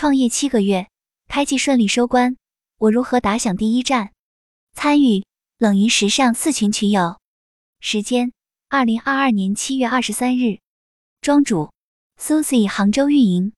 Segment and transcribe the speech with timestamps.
[0.00, 0.88] 创业七个月，
[1.28, 2.38] 开季顺利收官，
[2.78, 4.12] 我如何打响第一战？
[4.72, 5.26] 参与
[5.58, 7.18] 冷云时尚四群群友，
[7.80, 8.32] 时间
[8.70, 10.60] 二零二二年七月二十三日，
[11.20, 11.70] 庄主
[12.18, 13.52] Susie 杭州运营。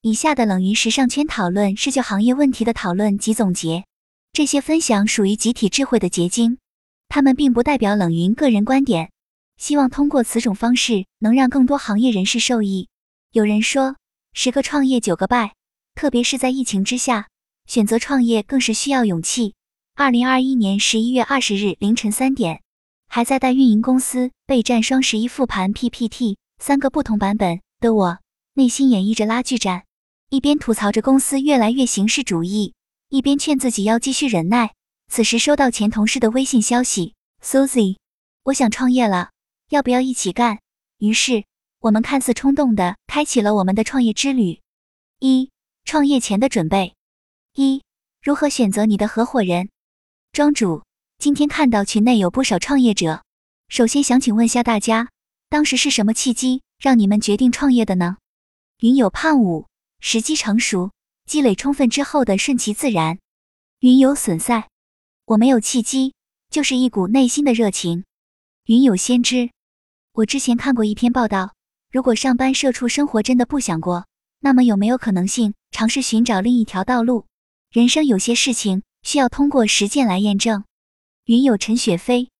[0.00, 3.84] 以下的冷云时尚圈讨论是就行业问题的讨论及总结，
[4.32, 6.58] 这些分享属于集体智慧的结晶，
[7.06, 9.12] 他们并不代表冷云个人观点。
[9.56, 12.88] 希望通过此种方式能让更多行业人士受益。
[13.30, 13.94] 有人说，
[14.32, 15.54] 十个创业九个败，
[15.96, 17.28] 特别是在疫情之下，
[17.64, 19.54] 选择创业更是需要勇气。
[19.94, 22.60] 二零二一年十一月二十日凌晨三点，
[23.08, 28.18] 还在带运营公司备战双十一复盘 PPT 三个不同版本的我，
[28.52, 29.86] 内心演绎着拉锯战，
[30.28, 32.74] 一边吐槽着公司越来越形式主义，
[33.08, 34.74] 一边劝自己要继续忍耐。
[35.10, 37.96] 此时收到前同事的微信消息：Susie，
[38.44, 39.30] 我想创业了。
[39.70, 40.58] 要不要一起干？
[40.98, 41.44] 于是
[41.80, 44.60] 我们看似冲动的开启了我们的创业之旅。
[45.20, 45.50] 一、
[45.86, 46.96] 创业前的准备。
[47.54, 47.84] 一、
[48.20, 49.68] 如何选择你的合伙人？
[50.32, 50.82] 庄主，
[51.16, 53.22] 今天看到群内有不少创业者，
[53.68, 55.10] 首先想请问下大家，
[55.48, 58.16] 当时是什么契机让你们决定创业的呢？
[58.80, 59.68] 云有胖五，
[60.00, 60.90] 时机成熟，
[61.24, 63.20] 积累充分之后的顺其自然。
[63.78, 64.68] 云有损赛，
[65.24, 66.14] 我没有契机，
[66.50, 68.04] 就是一股内心的热情。
[68.64, 69.50] 云有先知。
[70.14, 71.54] 我之前看过一篇报道，
[71.92, 74.04] 如果上班社畜生活真的不想过，
[74.40, 77.26] 那么有没有可能性尝试寻找另一条道路？
[77.70, 80.64] 人生有些事情需要通过实践来验证。
[81.26, 82.30] 云友陈雪飞，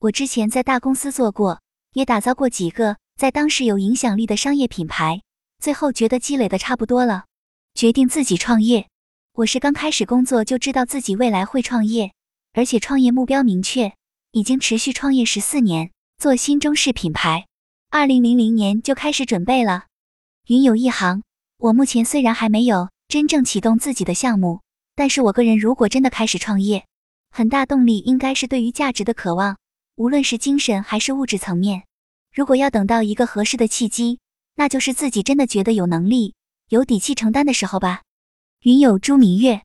[0.00, 1.62] 我之前在大公司做过，
[1.94, 5.22] 也打造过几个在当时有影响力的商业品牌，
[5.58, 7.24] 最后觉得积累的差不多了，
[7.72, 8.86] 决定自己创业。
[9.32, 12.12] 我是刚开始工作就知道自己未来会创业，
[12.52, 13.94] 而且创业目标明确，
[14.32, 15.90] 已经持续创业十四年。
[16.18, 17.46] 做新中式品牌，
[17.88, 19.86] 二零零零年就开始准备了。
[20.48, 21.22] 云有一行，
[21.64, 24.60] 我目前虽然还没有真正启动自己的项目，
[24.94, 26.84] 但是我个人如果真的开始创业，
[27.30, 29.56] 很大动力应该是对于价值的渴望，
[29.96, 31.84] 无论是精神还是物质层面。
[32.34, 34.18] 如果要等到一个合适的契机，
[34.56, 36.34] 那就是自己真的觉得有能力、
[36.68, 38.02] 有底气承担的时候吧。
[38.64, 39.62] 云有朱明月，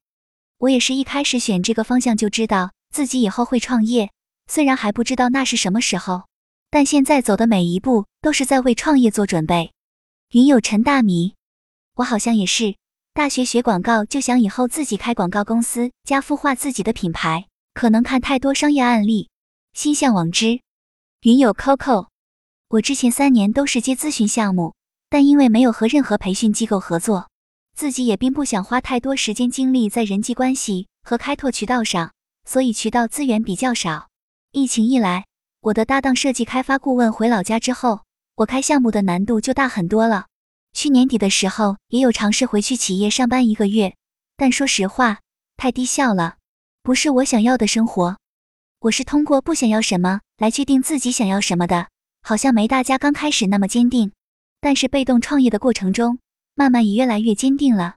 [0.60, 4.10] 我也是一开始选这个方向就知道自己以后会创业，
[4.48, 6.24] 虽然还不知道那是什么时候。
[6.70, 9.74] 但现在走的每一步都是在为创业做准备。
[10.32, 11.34] 云有陈大米，
[12.00, 12.78] 我好像也是
[13.14, 17.48] 大学学广告，就想以后自己开广告公司，加孵化自己的品牌。
[17.74, 19.30] 可能看太多商业案例，
[19.74, 20.62] 心向往之。
[21.24, 22.08] 云有 Coco，
[22.70, 24.76] 我之前三年都是接咨询项目，
[25.10, 27.28] 但因为没有和任何培训机构合作，
[27.76, 32.14] 自己也并不想花太多时间精力在人际关系和开拓渠道上，
[32.46, 34.08] 所以渠道资源比较少。
[34.54, 35.26] 疫情一来。
[35.60, 38.04] 我的搭档设计开发顾问回老家之后，
[38.36, 40.28] 我开项目的难度就大很多了。
[40.74, 43.96] 去年底的时候也有尝试回去企业上班一个月，
[44.38, 45.20] 但说实话
[45.58, 46.38] 太低效了，
[46.84, 48.18] 不是我想要的生活。
[48.80, 51.90] 我是通过不想要什么来确定自己想要什么的，
[52.22, 54.12] 好像没大家刚开始那么坚定。
[54.62, 56.20] 但是被动创业的过程中，
[56.56, 57.96] 慢慢也越来越坚定了。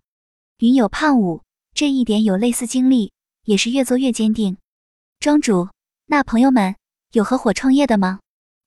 [0.59, 1.43] 云有胖五
[1.75, 3.13] 这一点有类似经历，
[3.45, 4.57] 也是越做越坚定。
[5.21, 5.69] 庄主，
[6.07, 6.75] 那朋友们。
[7.13, 8.21] 有合伙创业的吗？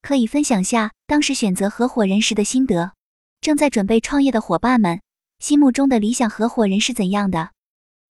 [0.03, 2.93] 可以分享下当时选择合伙人时的心得。
[3.45, 5.01] 正在准备创业的伙伴们，
[5.37, 7.51] 心目中的理想合伙人是怎样的？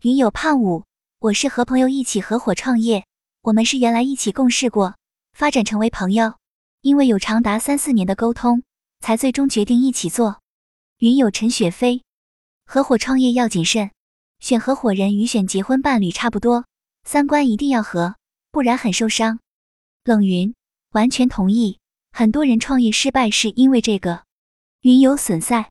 [0.03, 0.83] 云有胖五，
[1.17, 3.07] 我是和朋友一起合伙创业，
[3.41, 4.93] 我们是原来一起共事过，
[5.33, 6.35] 发展成为朋友，
[6.81, 8.61] 因为有长达三四年的沟通，
[8.99, 10.39] 才最终决定一起做。
[10.99, 12.03] 云有陈雪飞，
[12.67, 13.89] 合伙创业要谨慎，
[14.39, 16.65] 选合伙人与选结婚伴侣差不多，
[17.05, 18.17] 三观一定要合，
[18.51, 19.39] 不然很受伤。
[20.03, 20.53] 冷云
[20.91, 21.79] 完全同意，
[22.11, 24.25] 很多人创业失败是因为这个。
[24.83, 25.69] 云有损赛，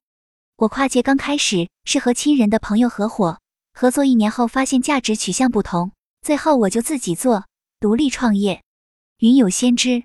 [0.56, 3.40] 我跨界刚开始是和亲人的朋友合伙，
[3.74, 5.92] 合作一年后发现价值取向不同，
[6.22, 7.44] 最后我就自己做
[7.78, 8.62] 独立创业。
[9.18, 10.04] 云有先知，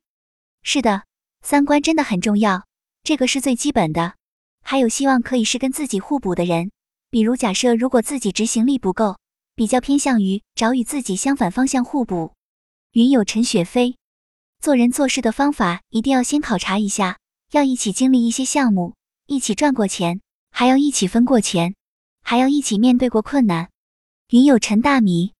[0.62, 1.06] 是的，
[1.42, 2.66] 三观真的很重要，
[3.02, 4.16] 这个是最基本的。
[4.62, 6.72] 还有希望可以是跟自己互补的人，
[7.10, 9.18] 比如假设如果自己执行力不够，
[9.56, 12.34] 比较偏向于找与自己相反方向互补。
[12.92, 13.96] 云有陈雪飞。
[14.60, 17.20] 做人做事的方法一定要先考察一下，
[17.52, 18.96] 要一起经历一些项目，
[19.28, 20.22] 一起赚过钱，
[20.52, 21.76] 还要一起分过钱，
[22.22, 23.70] 还要一起面对过困难。
[24.30, 25.34] 云有陈大米，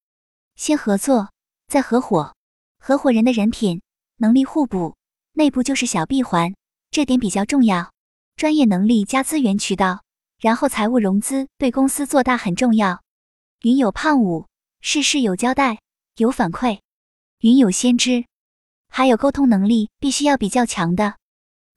[0.56, 1.30] 先合作
[1.68, 2.34] 再合伙，
[2.78, 3.80] 合伙人的人品
[4.18, 4.94] 能力互补，
[5.32, 6.54] 内部就是小闭环，
[6.90, 7.90] 这点比较重要。
[8.36, 10.02] 专业能力加资源渠道，
[10.38, 13.02] 然后财务融资对公司做大很重要。
[13.62, 14.46] 云有胖五，
[14.82, 15.78] 事事有交代，
[16.16, 16.80] 有反馈。
[17.40, 18.26] 云有先知。
[18.90, 21.16] 还有沟通能力必须要比较强的。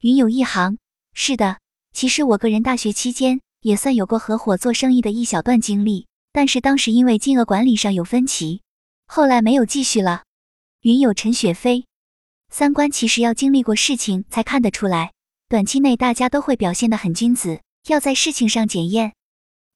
[0.02, 0.78] 云有一行，
[1.14, 1.60] 是的，
[1.94, 8.62] 其实我个人大学期间也算有过合伙做生意的一小段经历，但是当时因为金额管理上有分歧，
[9.08, 10.24] 后来没有继续了。
[10.82, 11.86] 云友陈雪飞，
[12.50, 15.12] 三观其实要经历过事情才看得出来，
[15.48, 19.14] 短期内大家都会表现得很君子，要在事情上检验。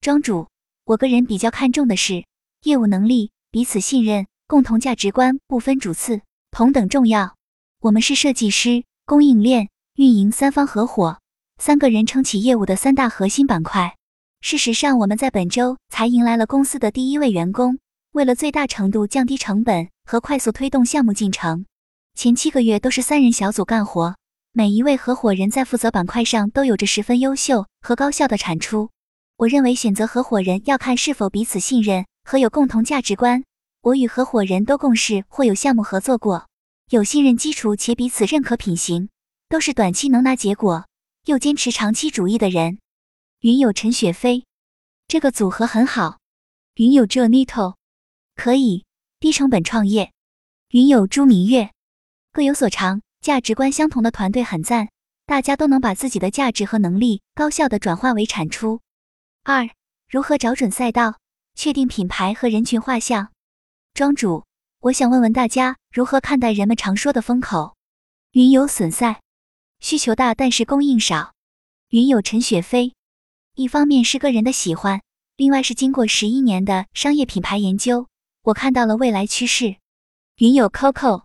[0.02, 0.48] 庄主，
[0.86, 2.26] 我个人比较看重的是
[2.64, 7.36] 业务能力、彼此信任、共同价值观不分主次，同等重要。
[7.82, 11.20] 我们是设计师、供应链、运营三方合伙。
[11.58, 13.96] 三个人撑起业务的三大核心板块。
[14.42, 17.80] 事实上，我们在本周才迎来了公司的第一位员工。
[18.12, 21.66] 为了最大程度降低成本和快速推动项目进程，
[22.14, 24.16] 前七个月都是三人小组干活。
[24.54, 28.92] 每一位合伙人在负责板块上都有着十分优秀和高效的产出。
[29.38, 33.44] 我认为选择合伙人要看是否彼此信任和有共同价值观。
[33.82, 36.48] 我与合伙人都共事或有项目合作过，
[36.90, 39.10] 有信任基础且彼此认可品行，
[39.50, 40.86] 都是短期能拿结果。
[41.26, 42.78] 又坚持长期主义的人，
[43.40, 44.46] 云有陈雪飞，
[45.08, 46.20] 这个组合很好。
[46.76, 47.78] 云有 Jonito
[48.36, 48.86] 可以
[49.20, 50.12] 低成本创业。
[50.70, 51.72] 云有朱明月
[52.32, 54.90] 各有所长，价值观相同的团队很赞，
[55.26, 58.82] 大家都能把自己的价值和能力高效的转化为产出。
[59.44, 59.68] 二，
[60.08, 61.18] 如何找准赛道，
[61.56, 63.32] 确定品牌和人群画像？
[63.96, 64.46] 庄主，
[64.82, 67.76] 我想问问大家，如何看待人们常说的风口？
[68.34, 69.22] 云有损赛。
[69.80, 71.34] 需求大，但是供应少。
[71.90, 72.94] 云友陈雪飞，
[73.56, 75.02] 一方面是个人的喜欢，
[75.38, 78.08] 另外是经过十一年的商业品牌研究，
[78.42, 79.78] 我看到了未来趋势。
[80.38, 81.24] 云友 Coco，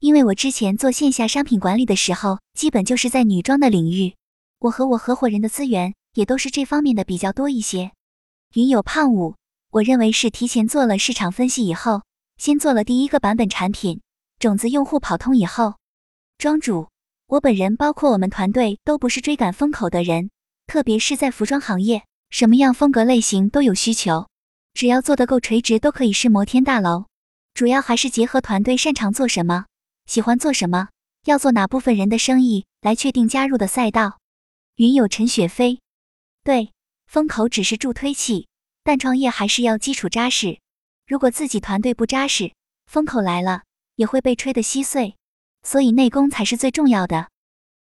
[0.00, 4.16] 因为我之前做线下商品管理的时候，基本就是在女装的领域，
[4.58, 7.92] 我和我合伙人的资源也都是这方面的比较多一些。
[8.54, 9.36] 云友胖五，
[9.70, 12.02] 我认为是提前做了市场分析以后，
[12.36, 14.02] 先做了第一个版本产品，
[14.38, 15.76] 种子用户跑通以后，
[16.36, 16.91] 庄主。
[17.32, 20.28] 我本人包括我们团队都不是追赶风口的人，
[20.66, 24.28] 特别是在服装行业，什么样风格类型都有需求，
[24.74, 27.06] 只要做得够垂直，都可以是摩天大楼。
[27.54, 29.64] 主要还是结合团队擅长做什么，
[30.04, 30.90] 喜欢做什么，
[31.24, 34.18] 要做哪部分人的生意来确定加入的赛道。
[34.76, 35.80] 云友陈雪飞，
[36.44, 36.70] 对，
[37.06, 38.46] 风口只是助推器，
[38.84, 40.58] 但创业还是要基础扎实。
[41.06, 42.52] 如果自己团队不扎实，
[42.84, 43.62] 风口来了
[43.96, 45.16] 也会被吹得稀碎。
[45.62, 47.28] 所以内功才是最重要的，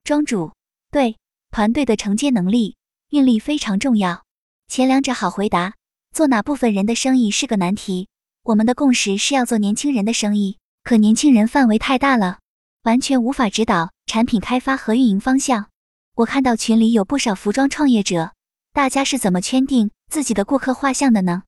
[0.04, 0.54] 庄主
[0.92, 1.18] 对
[1.52, 2.76] 团队的承接能力、
[3.10, 4.24] 运力非常重要。
[4.68, 5.74] 前两者好回答，
[6.12, 8.08] 做哪部分人的生意是个难题。
[8.44, 12.40] 我们的共识是要做年轻人的生意，可年轻人范围太大了，
[12.84, 15.70] 完全无法指导产品开发和运营方向。
[16.16, 18.34] 我看到群里有不少服装创业者，
[18.72, 21.44] 大家是怎么圈定自己的顾客画像的呢？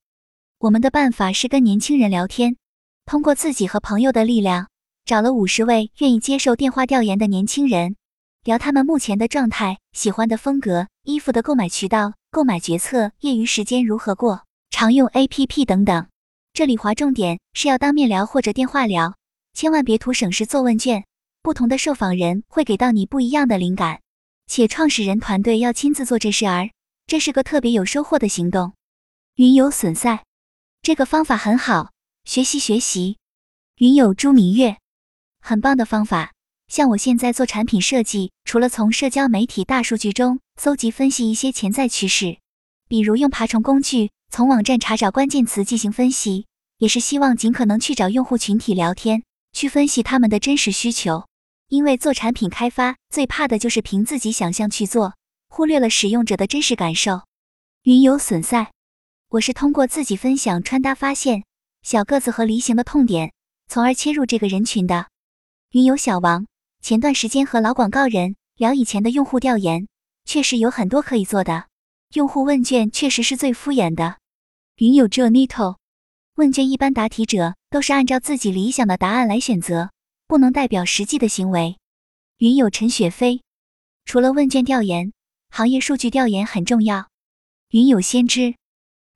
[0.58, 2.56] 我们的办法是跟年轻人聊天，
[3.06, 4.68] 通过自己和朋友的力量。
[5.08, 7.96] 找了五十位愿意接受电话调研的年轻人，
[8.44, 16.08] 聊他们目前的状态、喜欢的风格、衣服的购买渠道、购买决策、业余时间如何过、常用 APP 等等。
[16.52, 19.14] 这里划重点是要当面聊或者电话聊，
[19.54, 21.06] 千万别图省事做问卷。
[21.40, 24.02] 不同的受访人会给到你不一样的灵感，
[24.46, 26.68] 且创始人团队要亲自做这事儿，
[27.06, 28.74] 这是个特别有收获的行动。
[29.36, 30.24] 云友损赛，
[30.82, 31.92] 这个方法很好，
[32.26, 33.16] 学习学习。
[33.78, 34.76] 云友朱明月。
[35.40, 36.32] 很棒的方法，
[36.68, 42.38] 像我现在做产品设计，除了从社交媒体大数据中搜集分析一些潜在趋势，
[42.88, 46.46] 比如用爬虫工具从网站查找关键词进行分析，
[46.78, 49.22] 也是希望尽可能去找用户群体聊天，
[49.52, 51.24] 去分析他们的真实需求。
[51.68, 55.14] 因为做产品开发最怕的就是凭自己想象去做，
[55.48, 57.22] 忽略了使用者的真实感受。
[57.82, 58.72] 云游损赛，
[59.30, 61.44] 我是通过自己分享穿搭发现
[61.82, 63.32] 小个子和梨形的痛点，
[63.66, 65.08] 从而切入这个人群的。
[65.70, 66.46] 云友小王，
[66.80, 69.86] 前段时间和老广告人聊以前的用户调研，
[70.24, 71.66] 确实有很多可以做的。
[72.14, 74.16] 用户问卷确实是最敷衍的。
[74.76, 75.76] 云友 Jonito，
[76.36, 79.90] 问卷一般答题者都是按照自己理想的答案来选择，
[80.26, 81.76] 不能代表实际的行为。
[82.38, 83.42] 云友陈雪飞，
[84.06, 85.12] 除了问卷调研，
[85.50, 87.10] 行业数据调研很重要。
[87.72, 88.54] 云友先知，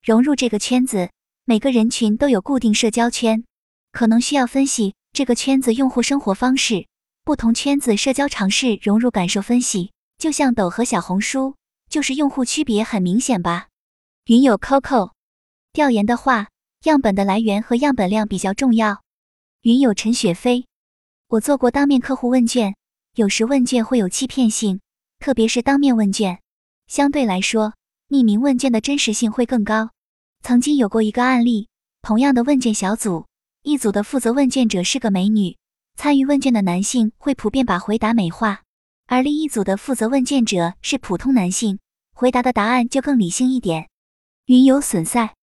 [0.02, 1.08] 融入这个圈子，
[1.46, 3.42] 每个人群都有固定社交圈，
[3.90, 4.94] 可能需要分析。
[5.14, 6.86] 这个圈子用户生活方式，
[7.22, 11.56] 不同圈子社交尝试融入感受分析，就像抖和小红书，
[11.90, 13.68] 就是用户区别很明显吧。
[14.24, 15.10] 云友 Coco
[15.74, 16.48] 调研的话，
[16.84, 19.02] 样本的来源和样本量比较重要。
[19.60, 20.64] 云友陈雪飞，
[21.28, 22.74] 我做过当面客户问卷，
[23.14, 24.80] 有时问卷会有欺骗性，
[25.18, 26.40] 特别是当面问卷，
[26.86, 27.74] 相对来说，
[28.08, 29.90] 匿名问卷的真实性会更高。
[30.42, 31.68] 曾经有过一个案例，
[32.00, 33.26] 同样的问卷小组。
[33.64, 35.56] 一组的负责问卷者是个美女，
[35.94, 38.62] 参与问卷的男性会普遍把回答美化；
[39.06, 41.78] 而另一组的负责问卷者是普通男性，
[42.12, 43.88] 回答的答案就更理性一点。
[44.46, 45.36] 云有损赛，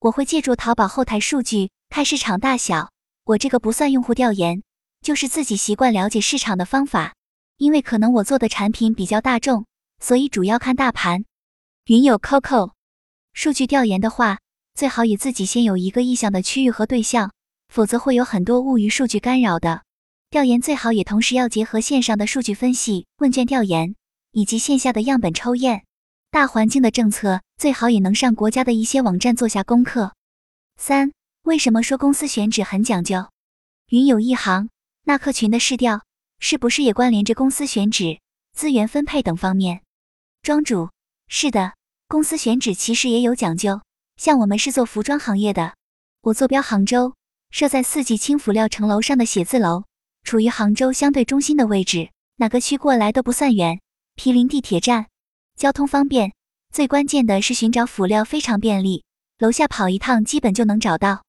[0.00, 2.90] 我会借助淘宝后台数据看市场大小。
[3.22, 4.64] 我这个不算用户调研，
[5.00, 7.14] 就是自己习惯了解市场的方法。
[7.56, 9.64] 因为可能我做的产品比较大众，
[10.00, 11.24] 所以主要看大盘。
[11.84, 12.72] 云有 Coco，
[13.32, 14.38] 数据调研的话，
[14.74, 17.30] 最好以自己先有一个意向的区域和对象，
[17.70, 19.82] 否则会有很多误与数据干扰的。
[20.28, 23.94] 调研最好也同时要结合线上的数据分析、问卷调研，
[24.32, 25.84] 以及线下的样本抽验。
[26.30, 30.14] 大环境的政策最好也能上国家的一些网站做下功课。
[30.76, 31.12] 三，
[31.42, 33.28] 为什么说公司选址很讲究？
[33.88, 34.68] 云有一行，
[35.04, 36.02] 那客群的市调
[36.38, 38.20] 是不是也关联着公司选址、
[38.52, 39.82] 资源分配等方面？
[40.42, 40.90] 庄主，
[41.28, 41.74] 是的，
[42.06, 43.80] 公司选址其实也有讲究。
[44.16, 45.74] 像我们是做服装行业的，
[46.22, 47.14] 我坐标杭州，
[47.50, 49.84] 设在四季青辅料城楼上的写字楼。
[50.22, 53.80] 处于杭州相对中心的位置，哪个区过来都不算远，
[54.14, 55.06] 毗邻地铁站，
[55.56, 56.32] 交通方便。
[56.72, 59.04] 最关键的是寻找辅料非常便利，
[59.38, 61.24] 楼下跑一趟基本就能找到。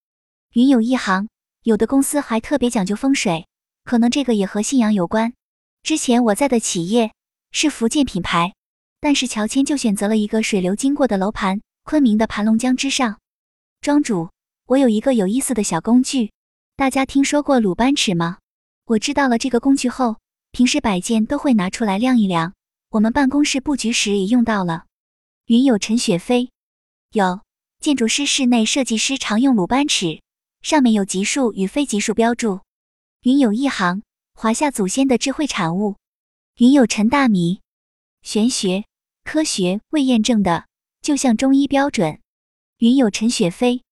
[0.53, 1.29] 云有一行，
[1.63, 3.47] 有的公司还特别讲究风水，
[3.83, 5.33] 可能这个也和信仰有关。
[5.81, 7.13] 之前我在的企业
[7.51, 8.53] 是福建品牌，
[8.99, 13.17] 但是乔迁就选择了一个水流经过的楼盘，昆明的盘龙江之上。
[13.79, 14.29] 庄主，
[14.71, 16.31] 我有一个有意思的小工具，
[16.77, 18.37] 大家听说过鲁班尺吗？
[18.85, 20.15] 我知道了这个工具后，
[20.53, 22.53] 平时摆件都会拿出来量一量。
[22.91, 24.85] 我们办公室布局时也用到了。
[25.47, 26.51] 云有陈雪飞，
[27.11, 27.41] 有
[27.81, 30.21] 建筑师、室内设计师常用鲁班尺，
[30.61, 32.61] 上面有级数与非级数标注。
[33.23, 34.03] 云有一行，
[34.35, 35.97] 华夏祖先的智慧产物。
[36.59, 37.59] 云有陈大米，
[38.21, 38.85] 玄学
[39.25, 40.65] 科学未验证的，
[41.01, 42.21] 就像中医标准。
[42.77, 43.83] 云有陈雪飞，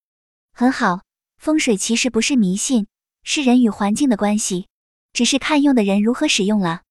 [0.54, 1.02] 很好。
[1.38, 2.88] 风水其实不是迷信，
[3.24, 4.68] 是人与环境的关系。
[5.14, 6.82] 只是看用的人如何使用了，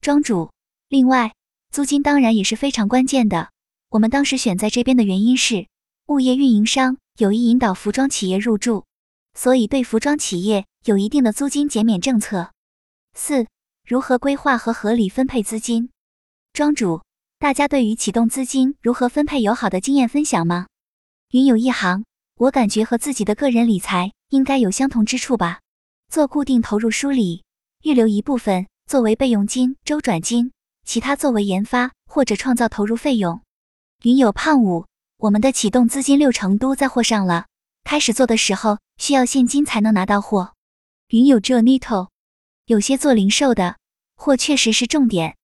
[0.00, 0.52] 庄主。
[0.88, 1.34] 另外，
[1.72, 3.50] 租金当然也是非常关键的。
[3.88, 5.66] 我们当时选在这边的原因是，
[6.06, 8.84] 物业运营商有意引导服装企业入驻，
[9.34, 12.52] 所以对服装企业有一定的租金减免政策。
[13.14, 13.46] 四、
[13.84, 15.90] 如何规划和合理分配资金？
[16.52, 17.02] 庄主，
[17.38, 20.66] 大家对于启动资金如何分配有好的经验分享吗？
[21.32, 22.04] 云有一行，
[22.38, 25.60] 我感觉和自己的个人理财应该有相同之处吧。
[26.10, 27.42] 做固定投入梳理。
[27.82, 30.50] 预留一部分作为备用金、周转金，
[30.84, 33.40] 其他作为研发或者创造投入费用。
[34.02, 34.86] 云有胖五，
[35.18, 37.46] 我们的启动资金六成都在货上了，
[37.84, 40.54] 开始做的时候需要现金才能拿到货。
[41.08, 42.08] 云有 Jonito，
[42.66, 43.76] 有些做零售的
[44.16, 45.36] 货确实是重点。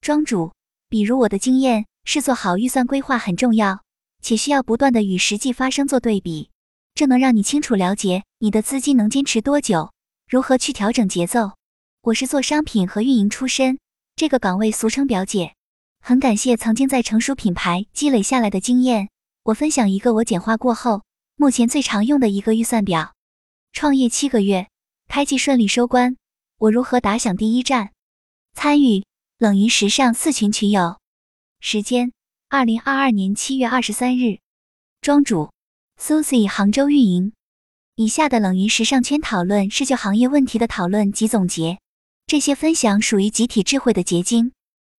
[0.00, 0.52] 庄主，
[0.88, 3.82] 比如我的经验是做好预算规划很重要，
[4.22, 6.50] 且需要不断的与实际发生做对比，
[6.94, 9.92] 这能让你清楚了解你的资金能坚持多久，
[10.28, 11.52] 如何去调整节奏。
[12.02, 13.78] 我是做商品和运营出身，
[14.16, 15.54] 这个岗位俗称表姐。
[16.02, 19.10] 很感谢曾经在成熟品牌积累下来的经验。
[19.42, 21.02] 我分享一个我简化过后，
[21.36, 23.14] 目前最常用的一个预算表。
[23.72, 24.68] 创业七个月，
[25.08, 26.16] 开季顺利收官。
[26.58, 27.92] 我如何打响第一战？
[28.54, 29.04] 参与
[29.38, 30.98] 冷云时尚四群群友。
[31.60, 32.12] 时间：
[32.52, 34.40] 二零二二年七月二十三日。
[35.00, 35.52] 庄主
[36.00, 37.32] ：Susie，杭州运营。
[37.94, 41.78] 以下的冷云时尚圈讨论是就行业问题的讨论及总结。
[42.26, 44.50] 这些分享属于集体智慧的结晶，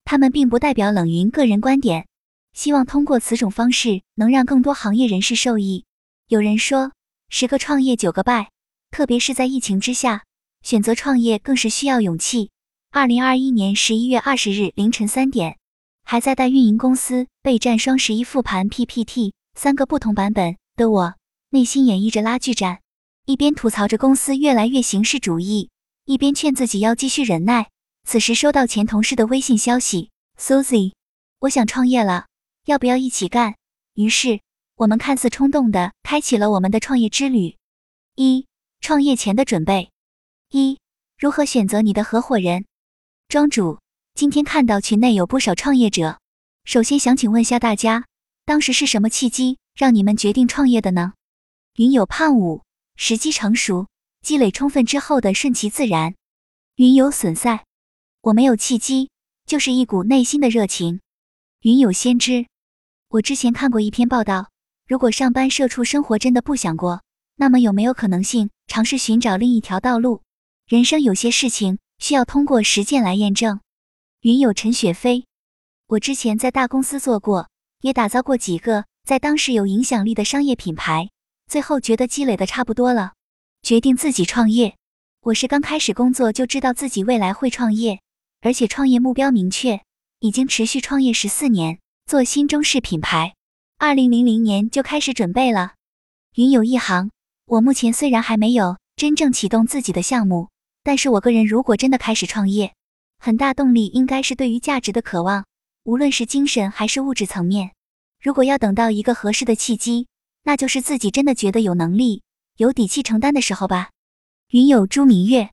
[0.04, 2.06] 他们并不代表冷云个人观点。
[2.54, 5.84] 希望通过此种方式，能让更多行业人士受益。
[6.28, 6.92] 有人说，
[7.28, 8.48] 十个创业九个败，
[8.90, 10.24] 特别是在疫情之下，
[10.62, 12.48] 选择创业更是需要勇气。
[12.90, 15.58] 二零二一年十一月二十日凌晨三点，
[16.04, 21.14] 还在带运营公司备战双十一复盘 PPT 三个不同版本的我，
[21.50, 22.80] 内心演绎着拉锯战，
[23.26, 25.70] 一边吐槽着公司越来越形式主义。
[26.04, 27.70] 一边劝自己要继续忍耐，
[28.04, 30.94] 此时收到前同事的微信消息：“Susie，
[31.38, 32.26] 我想创业了，
[32.64, 33.54] 要不要一起干？”
[33.94, 34.40] 于是
[34.74, 37.56] 我们看似冲动的开启了我们的创业之旅。
[38.16, 38.46] 一、
[38.80, 39.90] 创业前的准备。
[40.50, 40.80] 一、
[41.16, 42.64] 如何选择你的合伙人？
[43.28, 43.78] 庄主，
[44.14, 46.18] 今天看到群内有不少创业者，
[46.64, 48.04] 首先想请问下大家，
[48.44, 51.14] 当时是什么契机让你们决定创业的呢？
[51.76, 52.62] 云有胖五，
[52.96, 53.86] 时机成熟。
[54.22, 56.14] 积累充分之后的顺其自然，
[56.76, 57.64] 云有损赛，
[58.20, 59.10] 我没有契机，
[59.46, 61.00] 就是一股内心的热情。
[61.62, 62.46] 云有先知，
[63.08, 64.48] 我之前看过一篇报道，
[64.86, 67.02] 如果上班社畜生活真的不想过，
[67.34, 70.22] 那么有没有可能性尝试寻找另一条道路？
[70.68, 73.58] 人生有些事情需要通过实践来验证。
[74.22, 75.26] 云有陈雪飞，
[75.88, 77.48] 我之前在大公司做过，
[77.80, 81.10] 也打造过几个在当时有影响力的商业品牌，
[81.48, 83.14] 最后觉得积累的差不多了。
[83.62, 84.76] 决定自己创业，
[85.22, 88.00] 我是刚开始工作就知道自己未来会创业，
[88.42, 89.82] 而且创业目标明确，
[90.20, 91.80] 已经持续创业十四年。
[92.06, 93.34] 做新中式品牌，
[93.78, 95.72] 二零零零年就开始准备了。
[96.36, 97.10] 云有一行，
[97.46, 100.48] 我目前虽然还没有真正启动自己的项目，
[100.84, 102.72] 但是我个人如果真的开始创业，
[103.24, 105.44] 很大动力应该是对于价值的渴望，
[105.84, 107.70] 无论是精神还是物质层面。
[108.20, 110.08] 如果要等到一个合适的契机，
[110.42, 112.22] 那就是自己真的觉得有能力、
[112.56, 113.90] 有底气承担的时候吧。
[114.48, 115.52] 云有朱明月，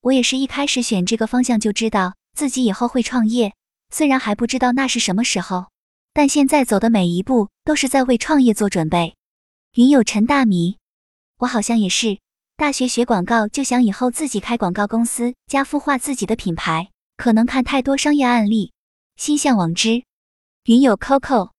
[0.00, 3.52] 我也是一开始选这个方向就知道自己以后会创业，
[3.90, 5.66] 虽然还不知道那是什么时候，
[6.14, 9.16] 但现在走的每一步都是在为创业做准备。
[9.74, 10.78] 云有陈大米，
[11.40, 12.20] 我好像也是
[12.56, 16.88] 大学学广告，就想以后自己开广告公司，加孵化自己的品牌。
[17.16, 18.72] 可能看太多商业案例，
[19.16, 20.04] 心向往之。
[20.64, 21.50] 云有 Coco，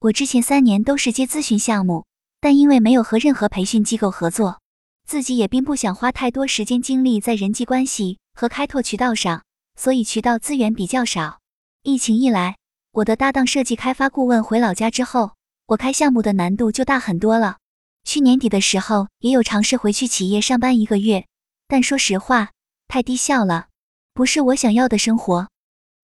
[0.00, 2.06] 我之前三年都是接咨询项目，
[2.40, 4.60] 但因为没有和任何培训机构合作，
[5.06, 9.44] 自己也并不想花太多时间精力在人际关系和开拓渠道上，
[9.76, 11.40] 所以渠道资源比较少。
[11.82, 12.56] 疫情一来，
[12.92, 15.32] 我的搭档设计开发顾问回老家之后。
[15.70, 17.58] 我开项目的难度就大很多了。
[18.02, 21.26] 去年底的时候也有尝试回去企业上班一个月，
[21.68, 22.50] 但说实话
[22.88, 23.68] 太低效了，
[24.12, 25.48] 不是我想要的生活。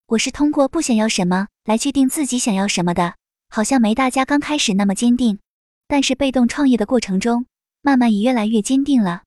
[0.06, 3.14] 我是通过不想要什么来确定自己想要什么的，
[3.48, 5.38] 好像没大家刚开始那么坚定。
[5.88, 7.46] 但是被动创业的过程中，
[7.82, 9.22] 慢慢也越来越坚定了。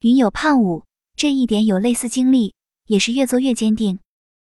[0.00, 0.84] 云有胖五
[1.16, 2.54] 这一点有类似经历，
[2.86, 3.98] 也是越做越坚定。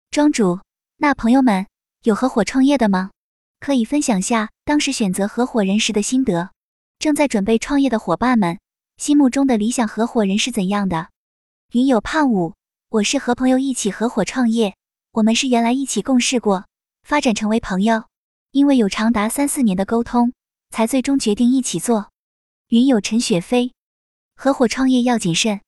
[0.10, 0.60] 庄主，
[0.98, 1.68] 那朋友们
[2.04, 3.12] 有合伙创业的吗？
[3.60, 6.52] 可以分享下当时选择合伙人时的心得。
[7.00, 8.60] 正在准备创业的伙伴们，
[8.98, 11.10] 心目中的理想合伙人是怎样的？
[11.72, 12.54] 云有胖五，
[12.94, 14.76] 我是和朋友一起合伙创业，
[15.14, 16.66] 我们是原来一起共事过，
[17.02, 18.04] 发展成为朋友，
[18.52, 20.32] 因为有长达三四年的沟通，
[20.70, 22.12] 才最终决定一起做。
[22.68, 23.74] 云有陈雪飞，
[24.36, 25.62] 合伙创业要谨慎，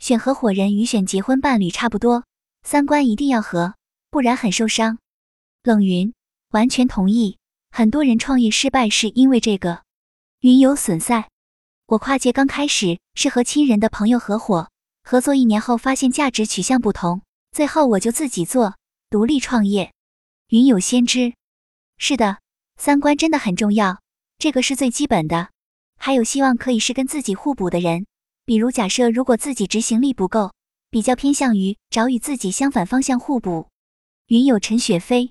[0.00, 2.24] 选合伙人与选结婚伴侣差不多，
[2.64, 3.74] 三观一定要合，
[4.10, 4.98] 不然很受伤。
[5.62, 6.12] 冷云，
[6.50, 7.38] 完全同意。
[7.70, 9.84] 很多人创业失败是因为这个，
[10.40, 11.28] 云有损赛。
[11.86, 14.71] 我跨界刚开始是和亲人的朋友合伙，
[15.04, 18.76] 合作一年后发现价值取向不同，最后我就自己做
[19.10, 19.92] 独立创业。
[20.48, 21.34] 云有先知，
[21.98, 22.38] 是的，
[22.76, 24.00] 三观真的很重要，
[24.38, 25.50] 这个是最基本的。
[25.96, 28.06] 还有希望可以是跟自己互补的人，
[28.44, 30.52] 比如假设如果自己执行力不够，
[30.90, 33.68] 比较偏向于找与自己相反方向互补。
[34.26, 35.30] 云有陈雪飞。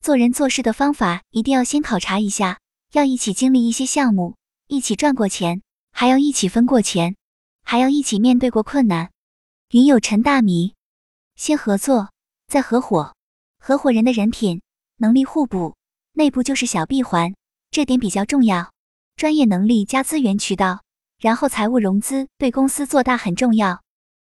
[0.00, 2.60] 做人做事的方法一定要先考察一下，
[2.92, 4.36] 要一起经历一些项目，
[4.68, 5.60] 一起赚过钱，
[5.92, 7.16] 还要一起分过钱，
[7.70, 9.10] 还要一起面对过困难。
[9.72, 10.72] 云有陈大米，
[11.36, 12.08] 先合作
[12.46, 13.12] 再合伙，
[13.58, 14.62] 合伙人的人品
[14.96, 15.76] 能力互补，
[16.14, 17.34] 内部就是小闭环，
[17.70, 18.72] 这点比较重要。
[19.16, 20.82] 专业能力加资源渠道，
[21.18, 23.82] 然后财务融资对公司做大很重要。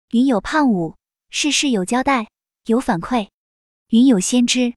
[0.10, 0.96] 云有胖五，
[1.30, 2.30] 事事有交代，
[2.66, 3.30] 有反馈。
[3.90, 4.74] 云有先知。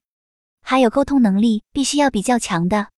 [0.61, 2.89] 还有沟通能力必须要比较强的。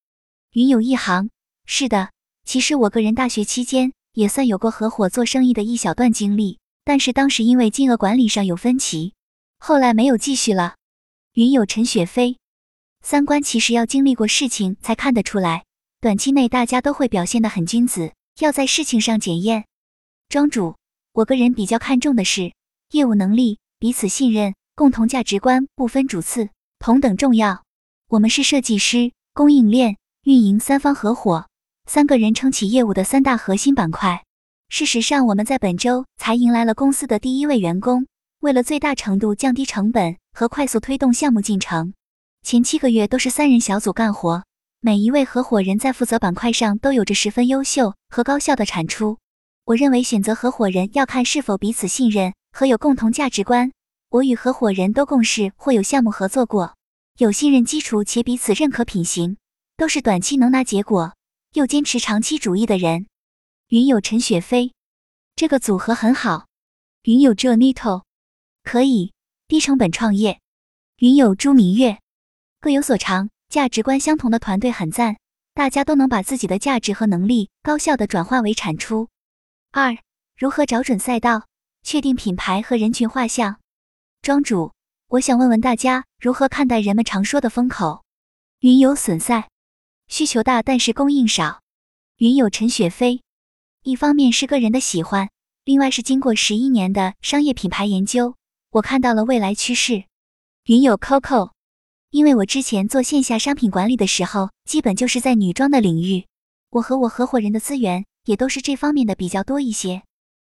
[0.51, 1.29] 云有一行，
[1.65, 2.11] 是的，
[2.43, 9.13] 其实我个人大学期间也算有过合伙做生意的一小段经历，但是当时因为金额管理上有分歧，
[9.59, 10.75] 后来没有继续了。
[11.33, 12.37] 云有陈雪飞，
[13.01, 15.65] 三观其实要经历过事情才看得出来，
[15.99, 19.65] 短期内大家都会表现得很君子，要在事情上检验。
[20.29, 20.75] 庄主，
[21.13, 22.53] 我个人比较看重的是
[22.91, 26.49] 业务能力、彼此信任、共同价值观，不分主次。
[26.77, 27.63] 同等重要。
[28.09, 31.47] 我们是设计师、供应链、运营三方合伙，
[31.85, 34.23] 三个人撑起业务的三大核心板块。
[34.69, 38.07] 事实上，我们在本周才迎来了公司的第一位员工。
[38.39, 41.93] 为了最大程度降低成本和快速推动项目进程，
[42.41, 44.43] 前七个月都是三人小组干活。
[44.81, 49.19] 每一位合伙人在负责板块上都有着十分优秀和高效的产出。
[49.65, 53.71] 我认为选择合伙人要看是否彼此信任和有共同价值观。
[54.09, 56.75] 我与合伙人都共事或有项目合作过，
[57.17, 59.37] 有信任基础且彼此认可品行，
[59.77, 61.13] 都是短期能拿结果
[61.53, 63.05] 又坚持长期主义的人。
[63.67, 64.73] 云有陈雪飞，
[65.35, 66.47] 这个组合很好。
[67.03, 68.03] 云有 Jonito，
[68.63, 69.13] 可以
[69.47, 70.39] 低成本创业。
[70.97, 71.99] 云有朱明月，
[72.59, 75.17] 各有所长，价值观相同的团队很赞，
[75.53, 79.09] 大家都能把自己的价值和能力高效的转化为产出。
[79.71, 79.95] 二，
[80.35, 81.45] 如何找准赛道，
[81.83, 83.59] 确定品牌和人群画像？
[84.23, 84.73] 庄主，
[85.09, 88.03] 我想问问大家如何看待人们常说的风口？
[88.59, 89.49] 云有损赛，
[90.13, 91.63] 需求大但是供应少。
[92.17, 93.23] 云有陈雪飞，
[93.81, 95.31] 一方面是个人的喜欢，
[95.65, 98.35] 另外是经过十一年的商业品牌研究，
[98.69, 100.03] 我看到了未来趋势。
[100.65, 101.49] 云有 Coco，
[102.11, 106.27] 因为我之前做线下商品管理的时候，基本就是在女装的领域，
[106.69, 110.03] 我和我合伙人的资源也都是这方面的比较多一些。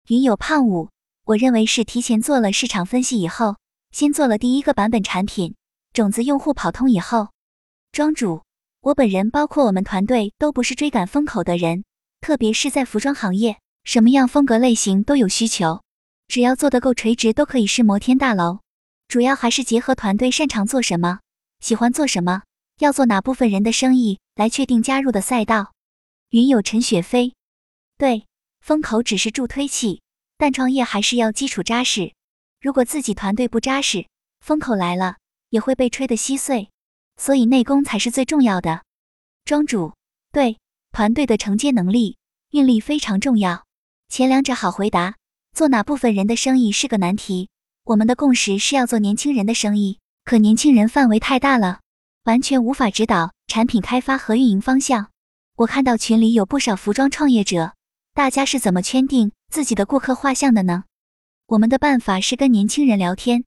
[0.09, 0.91] 云有胖五。
[1.25, 3.57] 我认为是提前做了市场分析以后，
[3.91, 5.55] 先做了第一个版本产品，
[5.95, 7.29] 种子用户跑通以后，
[7.91, 8.43] 庄主，
[8.87, 11.83] 我本人包括我们团队都不是追赶风口的人，
[12.21, 15.83] 特别是在服装行业，什么样风格类型都有需求，
[16.29, 18.61] 只要做得够垂直，都可以是摩天大楼。
[19.09, 21.19] 主要还是结合团队擅长做什么，
[21.59, 22.43] 喜欢做什么，
[22.79, 25.73] 要做哪部分人的生意来确定加入的赛道。
[26.31, 27.35] 云友陈雪飞，
[27.99, 28.27] 对，
[28.61, 30.01] 风口只是助推器，
[30.39, 32.13] 但创业还是要基础扎实。
[32.61, 34.07] 如果自己团队不扎实，
[34.39, 35.17] 风口来了
[35.51, 36.69] 也会被吹得稀碎。
[37.17, 38.83] 所以内功才是最重要的。
[39.45, 39.95] 庄主，
[40.33, 40.59] 对，
[40.93, 42.17] 团队的承接能力、
[42.51, 43.65] 运力非常重要。
[44.09, 45.17] 前两者好回答，
[45.53, 47.49] 做哪部分人的生意是个难题。
[47.85, 51.81] 我们的共识是要做年轻人的生意，可年轻人范围太大了，
[52.25, 55.11] 完全无法指导产品开发和运营方向。
[55.57, 57.75] 我看到群里有不少服装创业者，
[58.13, 60.85] 大家是怎么圈定自己的顾客画像的呢？
[61.47, 63.45] 我们的办法是跟年轻人聊天，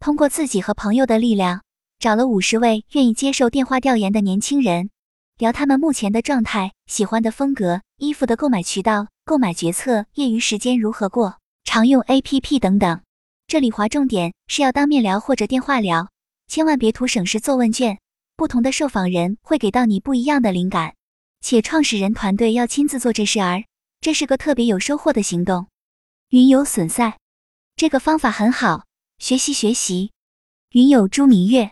[0.00, 1.62] 通过自己和朋友的力量，
[2.02, 4.90] 找了五十位愿意接受电话调研的年轻人，
[5.38, 13.02] 聊他们目前的状态、喜欢的风格、衣服的购买渠道、购买决策、业余时间如何过、常用 APP 等等。
[13.46, 16.08] 这里划重点是要当面聊或者电话聊，
[16.48, 18.00] 千万别图省事做问卷，
[18.34, 20.94] 不同的受访人会给到你不一样的灵感。
[21.40, 23.62] 且创始人团队要亲自做这事儿，
[24.00, 25.68] 这是个特别有收获的行动。
[26.30, 27.18] 云游损赛，
[27.76, 28.86] 这个方法很好，
[29.18, 30.10] 学习学习。
[30.72, 31.70] 云友朱明月，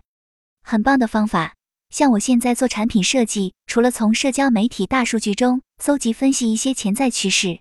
[0.71, 1.57] 很棒的方法。
[1.93, 7.59] 像我现在做产品设计，除了从社交媒体大数据中搜集分析一些潜在趋势，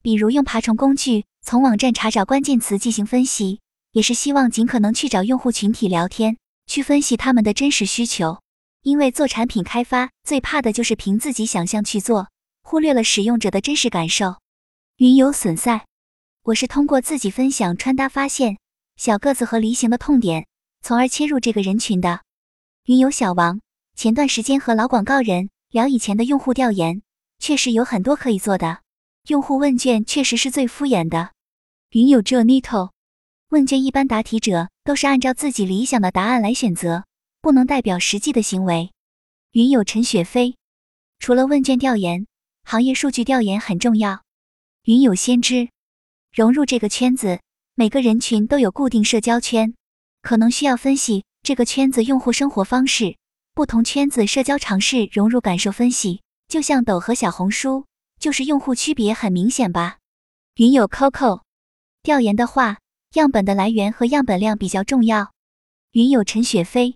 [0.00, 3.58] 比如用爬虫工具从网站查找关键词进行分析，
[3.90, 6.36] 也是希望尽可能去找用户群体聊天，
[6.68, 8.38] 去分析他们的真实需求。
[8.82, 12.28] 因为做产品开发最怕的就是凭自己想象去做，
[12.62, 14.36] 忽略了使用者的真实感受。
[14.98, 15.86] 云游损赛，
[16.44, 18.58] 我是通过自己分享穿搭发现
[18.96, 20.46] 小个子和梨形的痛点，
[20.80, 22.20] 从而切入这个人群的。
[22.84, 23.60] 云游小王，
[23.94, 27.00] 前段时间和老广告人聊以前的用户调研，
[27.38, 28.80] 确实有很多可以做的。
[29.28, 31.30] 用户问卷确实是最敷衍的。
[31.90, 32.90] 云友 Jonito，
[33.50, 37.04] 问卷一般答题者都是按照自己理想的答案来选择。
[37.40, 38.90] 不能代表实际的行为。
[39.52, 40.56] 云友陈雪飞，
[41.20, 42.26] 除了问卷调研，
[42.64, 44.24] 行业数据调研很重要。
[44.86, 45.68] 云友先知，
[46.32, 47.40] 融入这个圈子，
[47.76, 49.74] 每个人群都有固定社交圈，
[50.20, 53.16] 可能需要分析这个圈子用户生活方式，
[53.52, 57.86] 不同圈子社交尝试融入感受分析，就像抖和小红书，
[58.20, 59.98] 就是用户区别很明显吧。
[60.54, 61.42] 云友 Coco，
[62.04, 62.78] 调研的话，
[63.14, 65.32] 样本的来源和样本量比较重要。
[65.90, 66.94] 云友陈雪飞。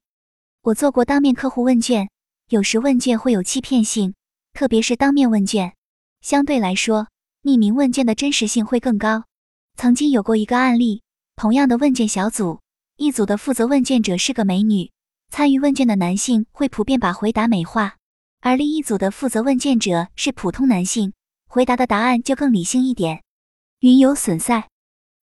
[0.63, 2.09] 我做过当面客户问卷，
[2.49, 4.15] 有时问卷会有欺骗性，
[4.53, 5.75] 特别是当面问卷，
[6.21, 7.09] 相对来说，
[7.43, 9.25] 匿名问卷的真实性会更高。
[9.77, 11.03] 曾经有过一个案例，
[11.35, 12.61] 同样的问卷小组，
[12.99, 14.91] 一组的负责问卷者是个美女，
[15.29, 17.97] 参与问卷的男性会普遍把回答美化，
[18.41, 21.13] 而另一组的负责问卷者是普通男性，
[21.47, 23.23] 回答的答案就更理性一点。
[23.81, 24.71] 云游损赛，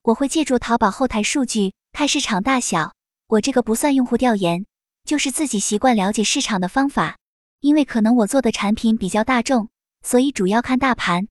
[0.03, 2.93] 我会借助淘宝后台数据看市场大小，
[3.25, 4.65] 我这个不算用户调研。
[5.03, 7.17] 就是自己习惯了解市场的方法，
[7.59, 9.69] 因为可能我做的产品比较大众，
[10.03, 11.27] 所以主要看大盘。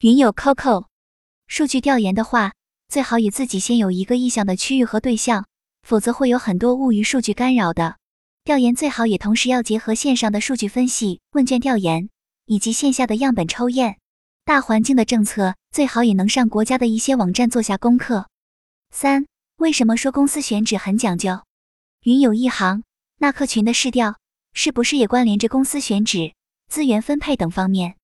[0.00, 0.86] 云友 Coco，
[1.46, 2.52] 数据调研的话，
[2.88, 5.46] 最好以自己先有一个意向的区域和对象，
[5.84, 7.98] 否则会有很多误与数据干扰的。
[8.42, 12.08] 调研最好也同时要结合线上的数据分析、问卷调研，
[12.46, 13.98] 以及线下的样本抽验。
[14.44, 18.28] 大环境的政策最好也能上国家的一些网站做下功课。
[18.90, 21.42] 三，为什么说公司选址很讲究？
[22.02, 22.82] 云友一行。
[23.18, 24.18] 那客群的市调
[24.52, 26.34] 是不是也关联着公司选址、
[26.68, 27.96] 资源分配等方面？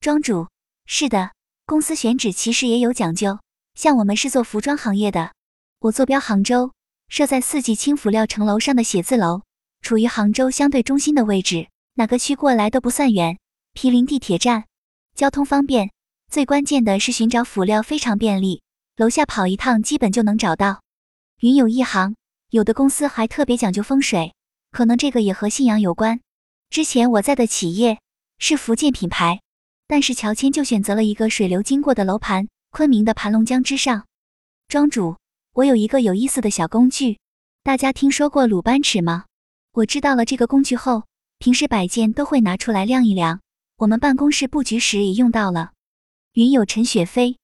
[0.00, 0.48] 庄主，
[0.84, 1.32] 是的，
[1.64, 3.38] 公司选址其实也有讲究。
[3.74, 5.32] 像我们是做服装行业的，
[5.78, 6.72] 我坐标杭州，
[7.08, 9.42] 设在四季青辅料城楼上的写字楼，
[9.80, 13.38] 处于杭州相对中心的位置，哪个区过来都不算远，
[13.72, 14.64] 毗邻地铁站，
[15.14, 15.90] 交通方便。
[16.30, 18.62] 最关键的是寻找辅料非常便利，
[18.96, 20.82] 楼下跑一趟基本就能找到。
[21.40, 22.14] 云有一行，
[22.50, 24.34] 有的公司还特别讲究风水。
[24.70, 26.20] 可能这个也和信仰有关。
[26.68, 27.98] 之前我在的企业
[28.38, 29.40] 是福建品牌，
[29.86, 34.04] 但是乔迁就选择了一个水流经过的楼盘——昆明的盘龙江之上。
[34.68, 35.16] 庄主，
[35.58, 37.18] 我有一个有意思的小工具，
[37.64, 39.24] 大家听说过鲁班尺吗？
[39.72, 41.02] 我知道了这个工具后，
[41.40, 43.40] 平时摆件都会拿出来量一量。
[43.78, 45.72] 我们办公室布局时也用到了。
[46.34, 47.38] 云友陈雪飞，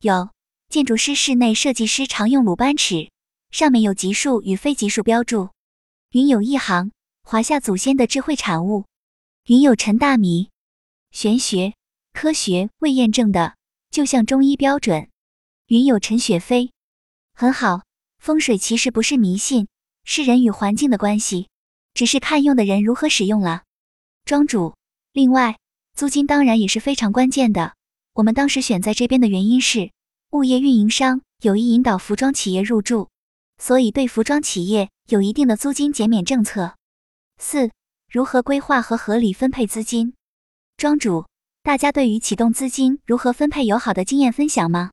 [0.00, 0.30] 有
[0.70, 3.10] 建筑师、室内设计师常用鲁班尺，
[3.50, 5.50] 上面有级数与非级数标注。
[6.12, 6.92] 云有一行，
[7.24, 8.86] 华夏祖先的智慧产物。
[9.48, 10.48] 云有陈大米，
[11.10, 11.74] 玄学
[12.14, 13.54] 科学未验证的，
[13.90, 15.10] 就像中医标准。
[15.66, 16.72] 云有陈雪飞，
[17.40, 17.84] 很好。
[18.18, 19.66] 风水其实不是迷信，
[20.04, 21.48] 是人与环境的关系，
[21.94, 23.62] 只是看用的人如何使用了。
[24.26, 24.74] 庄主，
[25.14, 25.56] 另外，
[25.96, 27.72] 租金当然也是非常关键的。
[28.12, 29.90] 我们当时选在这边的原因是，
[30.32, 33.08] 物业运营商有意引导服装企业入驻，
[33.56, 36.76] 所以对服装企业有一定的租金减免政策。
[37.38, 37.70] 四、
[38.10, 40.12] 如何规划和合理分配资金？
[40.76, 41.24] 庄主，
[41.62, 44.90] 大家对于启动资金如何分配有好的经验分享吗？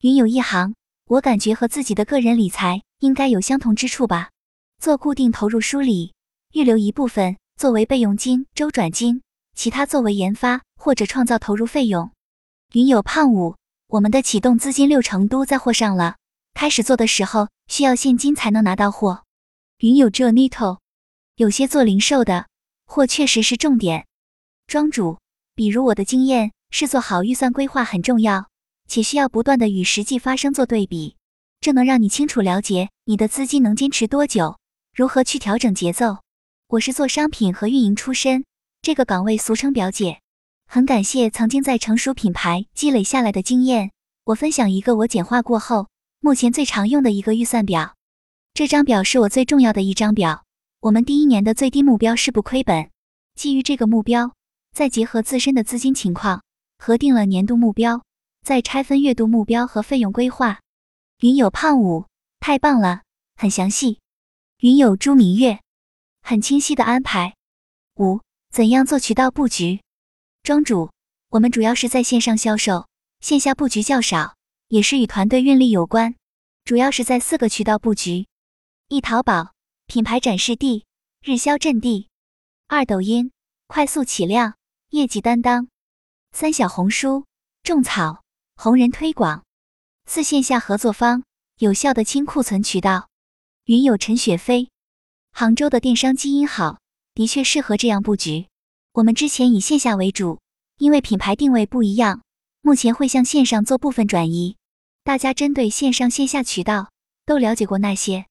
[0.00, 0.74] 云有一行，
[1.08, 4.30] 我感觉和自己的个人理财应该有相同之处吧。
[4.80, 6.12] 做固定投入梳理，
[6.52, 9.22] 预留一部分作为备用金、周转金，
[9.54, 12.10] 其他作为研发或者创造投入费用。
[12.72, 13.54] 云有胖五，
[13.86, 16.16] 我们的启动资金六成都在货上了，
[16.54, 19.22] 开始做的时候需要现金才能拿到货。
[19.78, 20.78] 云有 Jonito。
[21.36, 22.46] 有些做零售的
[22.86, 24.06] 货确实是重点，
[24.66, 25.18] 庄主，
[25.54, 28.48] 比如我的经验是做好预算规划很重要，
[28.88, 31.16] 且需要不断的与实际发生做对比，
[31.60, 34.58] 这能让你清楚了解你的资金能坚持多久，
[34.94, 36.18] 如何去调整节奏。
[36.68, 38.44] 我是做商品和运营出身，
[38.82, 40.20] 这个岗位俗称表姐，
[40.66, 43.92] 很感谢曾经在成熟品牌积累下来的经验。
[44.24, 45.88] 我分享一个我简化过后，
[46.20, 47.94] 目前最常用的一个预算表，
[48.54, 50.44] 这张表是我最重要的一张表。
[50.80, 52.90] 我们第一年的最低目标是不亏本。
[53.34, 54.32] 基于这个目标，
[54.72, 56.42] 再结合自身的资金情况，
[56.78, 58.02] 核定了年度目标，
[58.46, 60.60] 再拆分月度目标和费用规划。
[61.18, 62.06] 云友胖五，
[62.38, 63.02] 太棒了，
[63.34, 63.98] 很详细。
[64.60, 65.60] 云友朱明月，
[66.22, 67.34] 很清晰的安排。
[67.96, 68.20] 五，
[68.52, 69.80] 怎样做渠道布局？
[70.44, 70.92] 庄主，
[71.30, 72.86] 我们主要是在线上销售，
[73.18, 74.36] 线下布局较少，
[74.68, 76.14] 也是与团队运力有关，
[76.62, 78.28] 主要是在四个渠道布局：
[78.86, 79.54] 一淘宝。
[79.88, 80.84] 品牌展示地、
[81.20, 82.06] 日销阵地；
[82.68, 83.32] 二抖音，
[83.66, 84.54] 快速起量，
[84.90, 85.66] 业绩担当；
[86.30, 87.24] 三小红书，
[87.64, 88.22] 种草，
[88.58, 89.42] 红人推广；
[90.06, 91.22] 四线下合作方，
[91.58, 93.08] 有效的清库存渠道。
[93.66, 94.70] 云友陈雪飞，
[95.30, 96.78] 杭州的电商基因好，
[97.14, 98.46] 的确适合这样布局。
[98.92, 100.40] 我们之前以线下为主，
[100.78, 102.22] 因为品牌定位不一样，
[102.62, 104.56] 目前会向线上做部分转移。
[105.04, 106.90] 大家针对线上线下渠道
[107.26, 108.26] 都了解过那些。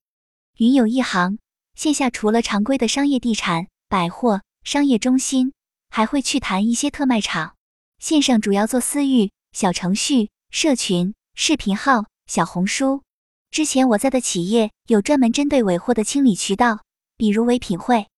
[0.58, 1.38] 云友一行。
[1.76, 5.52] 线下除了常规的商业地产、百货、商业中心，
[5.90, 7.54] 还会去谈一些特卖场。
[7.98, 13.02] 线上主要做私域、小程序、社群、视频号、小红书。
[13.50, 16.80] 之前我在的企业有专门针对尾货的清理渠道，
[17.16, 18.08] 比如唯品会。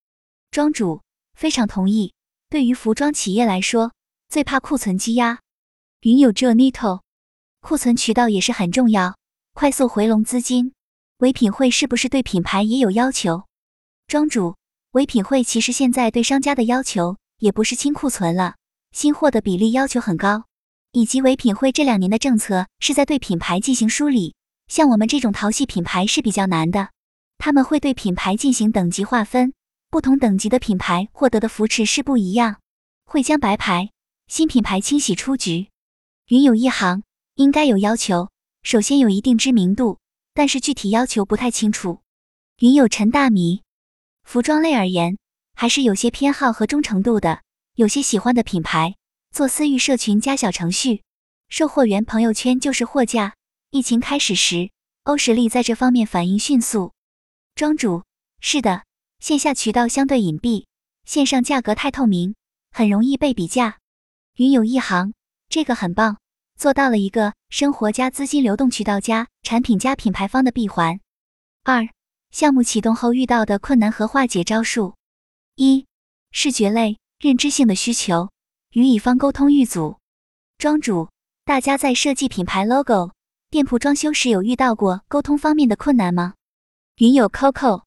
[0.51, 1.03] 庄主
[1.35, 2.12] 非常同意。
[2.51, 3.92] 对于服装企业来说，
[4.29, 5.38] 最怕库存积压。
[6.01, 7.03] 云有 Jonito，
[7.61, 9.16] 库存渠道也是很重要，
[9.55, 10.72] 快速回笼资金。
[11.18, 13.44] 唯品会是不是对品牌也有要求？
[14.09, 14.57] 庄主，
[14.90, 18.57] 唯品会其实现在对商家的要求也不是清库存了，
[18.90, 20.47] 新货的比例要求很高，
[20.92, 24.35] 以及唯品会这两年的政策是在对品牌进行梳理。
[24.68, 26.90] 像我们这种淘系品牌是比较难的，
[27.38, 29.55] 他们会对品牌进行等级划分，
[29.90, 32.57] 不同等级的品牌获得的扶持是不一样，
[33.05, 33.90] 会将白牌
[34.27, 35.68] 新品牌清洗出局。
[36.29, 37.03] 云有一行
[37.37, 38.29] 应该有要求，
[38.62, 39.98] 首先有一定知名度，
[40.35, 42.01] 但是具体要求不太清楚。
[42.59, 43.62] 云有陈大米。
[44.24, 45.16] 服装类而言，
[45.55, 47.40] 还是有些偏好和忠诚度的。
[47.77, 48.96] 有些喜欢的品牌，
[49.38, 51.05] 做私域社群加小程序，
[51.48, 53.37] 售货员朋友圈就是货架。
[53.70, 54.72] 疫情开始时，
[55.05, 56.92] 欧时力在这方面反应迅速。
[57.55, 58.03] 庄主，
[58.40, 58.83] 是的，
[59.20, 60.64] 线下渠道相对隐蔽，
[61.05, 62.35] 线上价格太透明，
[62.72, 63.79] 很容易被比价。
[64.38, 65.14] 云有一行，
[65.48, 66.18] 这个很棒，
[66.59, 70.98] 做到了一个生活加资金流动渠道加产品加品牌方的闭环。
[71.62, 71.88] 二。
[72.33, 74.96] 项目启动后遇到的困难和化解招数：
[75.55, 75.87] 一、
[76.33, 78.31] 视觉类、认知性的需求，
[78.72, 79.96] 与乙方沟通遇阻。
[80.59, 81.09] 庄主，
[81.44, 83.12] 大家在设计品牌 logo、
[83.48, 86.35] 店铺装修时有遇到过沟通方面的困难吗？
[86.96, 87.85] 云友 Coco，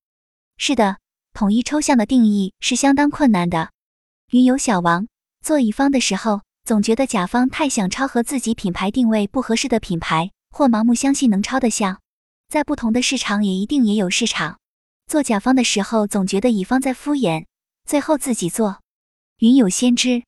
[0.58, 0.98] 是的，
[1.34, 3.70] 统一抽象的定义是相当困难的。
[4.32, 5.08] 云友小王，
[5.46, 12.00] 做乙方的时候，总觉得甲方太想抄和自己品牌定位不合适的品牌，或盲目相信能抄得像。
[12.48, 14.58] 在不同的市场也一定也有市场。
[15.06, 17.46] 做甲方的时候，总觉得乙方在敷衍，
[17.86, 18.82] 最后自己做。
[19.38, 20.24] 云有先知，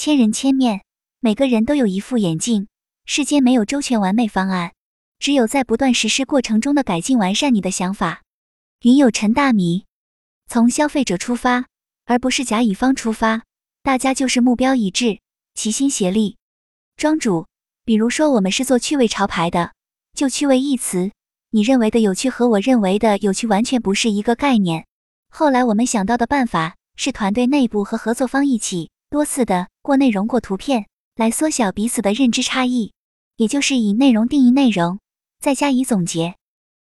[0.00, 0.82] 千人千面，
[1.18, 2.68] 每个人都有一副眼镜。
[3.04, 4.72] 世间没有周全完美方案，
[5.18, 8.22] 只有在不断实施过程中的改进完善你的想法。
[8.82, 9.86] 云有陈大米，
[10.46, 11.66] 从消费者出发，
[12.04, 13.42] 而不是甲乙方出发，
[13.82, 15.18] 大家就是目标一致，
[15.54, 16.36] 齐心协力。
[16.96, 17.48] 庄主，
[17.84, 19.72] 比如说我们是做趣味潮牌的，
[20.14, 21.10] 就趣味一词。
[21.50, 24.86] 你认为的有趣和我认为的有趣完全不是一个概念。
[25.28, 32.92] 后来我们想到的办法是团队内部和合作方一起多次的过内容、过图片，来缩小彼此的认知差异，
[33.36, 35.00] 也就是以内容定义内容，
[35.40, 36.36] 再加以总结。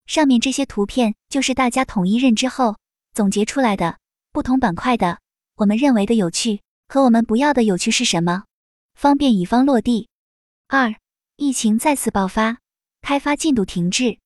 [0.07, 2.76] 上面这些图片就是大家统一认知后
[3.12, 3.98] 总结出来的
[4.33, 5.18] 不同板块的
[5.57, 8.44] 我们认为的有趣和我们不要的有趣是什么？
[8.94, 10.09] 方便乙方落地。
[10.68, 10.94] 二、
[11.37, 12.59] 疫情再次爆发，
[13.02, 14.18] 开发进度停滞。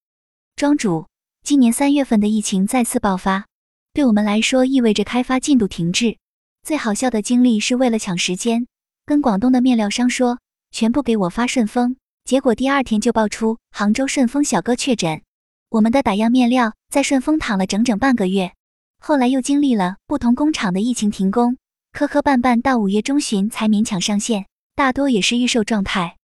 [0.55, 1.09] 庄主，
[1.43, 3.47] 今年三月份的疫情再次爆发，
[3.93, 6.19] 对我们来说意味着开发进度停滞。
[6.63, 8.67] 最好笑的经历是为了抢时间，
[9.07, 10.39] 跟广东的面料商说
[10.71, 15.23] 全部给我发顺丰，结果第二天就爆出杭州顺丰小哥确诊。
[15.71, 18.53] 我们的打样面料在顺丰躺了整整半个月，
[18.99, 21.57] 后来又经历了不同工厂的疫情停工，
[21.93, 26.17] 磕磕绊绊到五月中旬才勉强上线，大多也是预售状态。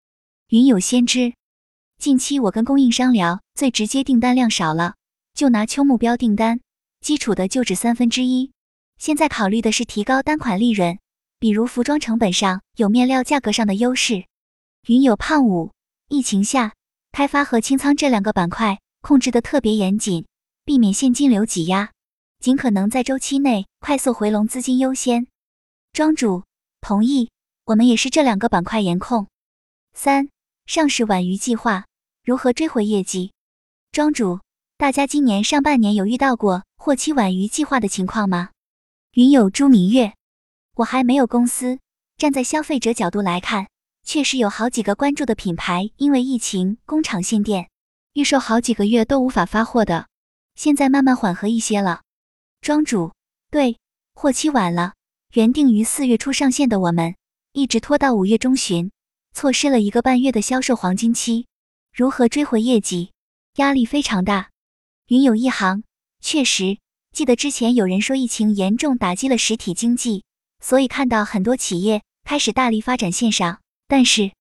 [0.49, 1.35] 云有先知，
[1.99, 4.95] 近期我跟供应商聊，最直接订单量少了，
[5.35, 6.61] 就拿秋目标订单，
[7.01, 8.53] 基础的就只三分之一。
[8.99, 10.99] 现在考虑的是提高单款利润，
[11.39, 14.25] 比如服装成本上有面料价格上的优势。
[14.89, 15.73] 云有胖五，
[16.09, 16.75] 疫情下
[17.13, 18.79] 开发和清仓这两个板块。
[19.03, 20.27] 控制的特别严谨，
[20.65, 21.93] 避免现金流挤压，
[22.41, 25.29] 尽可能在周期内快速回笼资金优先。
[25.93, 26.43] 庄主
[26.81, 27.31] 同意，
[27.67, 29.29] 我们也是这两个板块严控。
[29.95, 30.29] 三
[30.65, 31.85] 上市晚于计划，
[32.25, 33.31] 如何追回业绩？
[33.93, 34.41] 庄主，
[34.77, 38.51] 大家今年上半年有遇到过货期晚于计划的情况吗？
[39.17, 40.13] 云友朱明月，
[40.75, 41.79] 我还没有公司，
[42.19, 43.69] 站在消费者角度来看，
[44.05, 47.71] 确实有好几个关注的品牌因为疫情工厂限电。
[48.13, 50.09] 预售好几个月都无法发货的，
[50.55, 52.03] 现在慢慢缓和一些了。
[52.61, 53.15] 庄主，
[53.51, 53.79] 对，
[54.13, 54.93] 货期晚了，
[55.33, 57.17] 原定于四月初上线的我们，
[57.55, 58.91] 一直拖到五月中旬，
[59.33, 61.47] 错失了一个半月的销售黄金期。
[61.91, 63.13] 如何追回业绩？
[63.55, 64.51] 压力非常大。
[65.07, 65.85] 云有一行，
[66.21, 66.77] 确实，
[67.17, 70.25] 记得之前有人说疫情严重打击了实体经济，
[70.61, 74.33] 所以看到很多企业开始大力发展线上，但是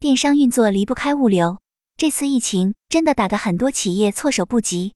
[0.00, 1.60] 电商运作离不开物流。
[1.96, 4.94] 这次疫情真的打得很多企业措手不及。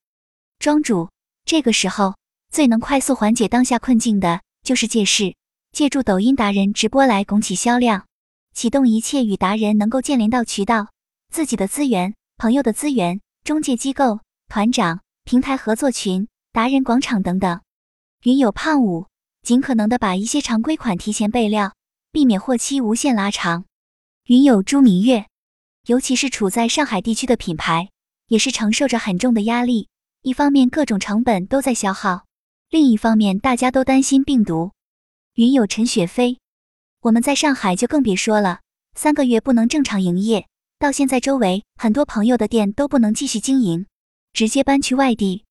[0.59, 1.11] 庄主，
[1.44, 2.16] 这个时候
[2.51, 5.37] 最能快速缓解当下困境的就是借势，
[5.70, 8.07] 借助抖音达人直播来拱起销量，
[8.53, 10.88] 启动一切与达人能够建联到渠道、
[11.33, 17.61] 自己的资源、朋友的资源、中介机构、团长、平台合作群、达人广场等等。
[18.24, 19.06] 云有胖五，
[19.42, 21.74] 尽可能的把一些常规款提前备料，
[22.12, 23.64] 避免货期无限拉长。
[24.24, 25.26] 云有朱明月。
[25.87, 27.88] 尤其是处在上海地区的品牌，
[28.26, 29.88] 也是承受着很重的压力。
[30.20, 32.26] 一方面各种成本都在消耗，
[32.68, 34.72] 另一方面大家都担心病毒。
[35.32, 36.38] 云友陈雪飞，
[37.00, 38.61] 我们在上海就更别说了，
[38.94, 40.46] 三个月不能正常营业，
[40.78, 43.87] 到现在周围很多朋友的店都不能继续经营，
[44.34, 45.46] 直接搬去外地。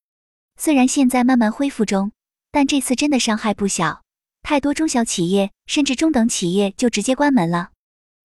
[0.58, 2.12] 虽然现在慢慢恢复中，
[2.50, 4.02] 但这次真的伤害不小，
[4.42, 7.70] 太多中小企业甚至中等企业就直接关门了。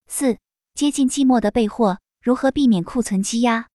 [0.08, 0.38] 四。
[0.74, 3.66] 接近季末的备货，如何避免库存积压？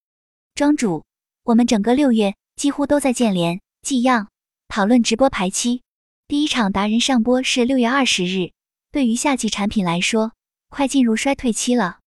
[0.56, 1.04] 庄主，
[1.44, 4.30] 我们整个六月几乎都在建联、寄样、
[4.66, 5.82] 讨论直播排期。
[6.26, 8.50] 第一场达人上播是六月二十日。
[8.90, 10.32] 对于夏季产品来说，
[10.70, 12.00] 快进入衰退期了。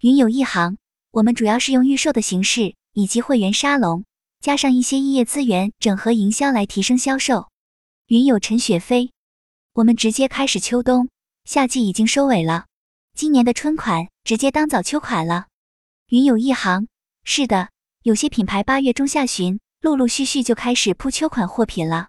[0.00, 0.76] 云有一行，
[1.12, 4.04] 我们主要是用预售的形式，以及会员沙龙，
[4.42, 7.48] 加上一些异业资源整合营销来提升销售。
[8.08, 9.12] 云友陈雪飞，
[9.72, 11.08] 我们直接开始秋冬，
[11.44, 12.66] 夏季已经收尾了。
[13.14, 15.46] 今年的春款直接当早秋款了。
[16.08, 16.88] 云友一行，
[17.22, 17.68] 是的，
[18.02, 22.08] 有些品牌八月中下旬陆陆续续就开始铺秋款货品了。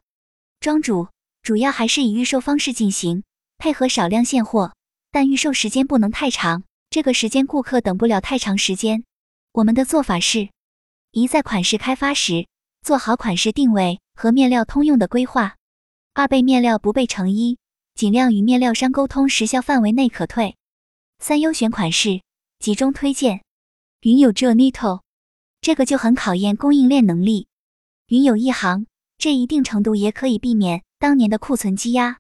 [0.59, 1.09] 庄主，
[1.43, 3.23] 主要还是以预售方式进行，
[3.59, 4.73] 配合少量现货，
[5.11, 9.03] 但预售时间不能太长，这个时间顾客等不了太长时间。
[9.51, 10.49] 我们的做法是，
[11.15, 12.47] 一在款式开发时
[12.81, 15.57] 做好款式定位和面料通用的规划；
[16.15, 17.59] 二备面料不备成衣，
[17.93, 20.55] 尽量与面料商沟通时效范围内可退。
[21.19, 22.23] 三优选款式，
[22.57, 23.43] 集中推荐。
[24.01, 25.01] 云有 Jonito，
[25.61, 27.45] 这个就很考验供应链能力。
[28.07, 28.87] 云有一行，
[29.19, 32.17] 这一定程度也可以避免当年的库存积压。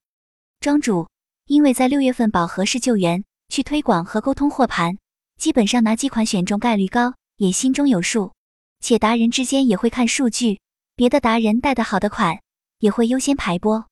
[0.59, 1.09] 庄主，
[1.47, 4.99] 因为在六月份饱和式救援，去推广和沟通货盘，
[5.39, 8.33] 基本上哪几款选中概率高，也心中有数。
[8.83, 10.59] 且达人之间也会看数据，
[10.97, 12.41] 别的达人带的好的款，
[12.79, 13.85] 也会优先排播。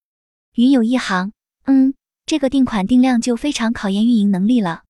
[0.55, 1.31] 云有一行，
[1.63, 1.93] 嗯，
[2.25, 4.83] 这个定款定量就非常考验运营能力了。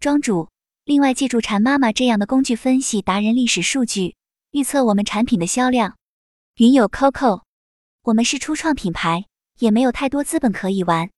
[0.00, 0.50] 庄主，
[0.84, 4.16] 另外借助馋妈妈这样的工具分析达人历史数据，
[4.50, 5.96] 预测我们产品的销量。
[6.58, 7.40] 云有 Coco，
[8.02, 9.24] 我们是初创品牌，
[9.60, 11.08] 也没有太多资本可以玩，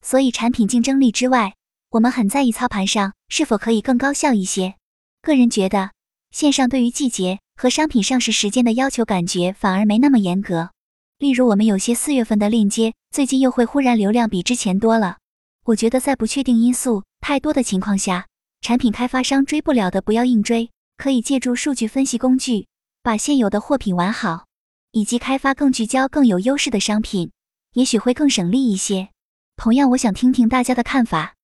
[0.00, 1.54] 所以产品竞争力之外，
[1.90, 4.76] 我们很在意操盘上是否可以更高效一些。
[5.22, 5.90] 个人觉得，
[6.30, 10.70] 线上对于季节和商品上市时间的要求，感觉反而没那么严格。
[11.18, 15.18] 例如，我们有些四月份的链接，最近又会忽然流量比之前多了。
[15.64, 18.26] 我觉得在不确定因素太多的情况下，
[18.60, 22.66] 产品开发商追不了的不要硬追，可以借助数据分析工具，
[23.02, 24.46] 把现有的货品玩好，
[24.92, 27.32] 以及开发更聚焦、更有优势的商品，
[27.74, 29.10] 也许会更省力一些。
[29.56, 31.34] 同样，我想听听大家的看法。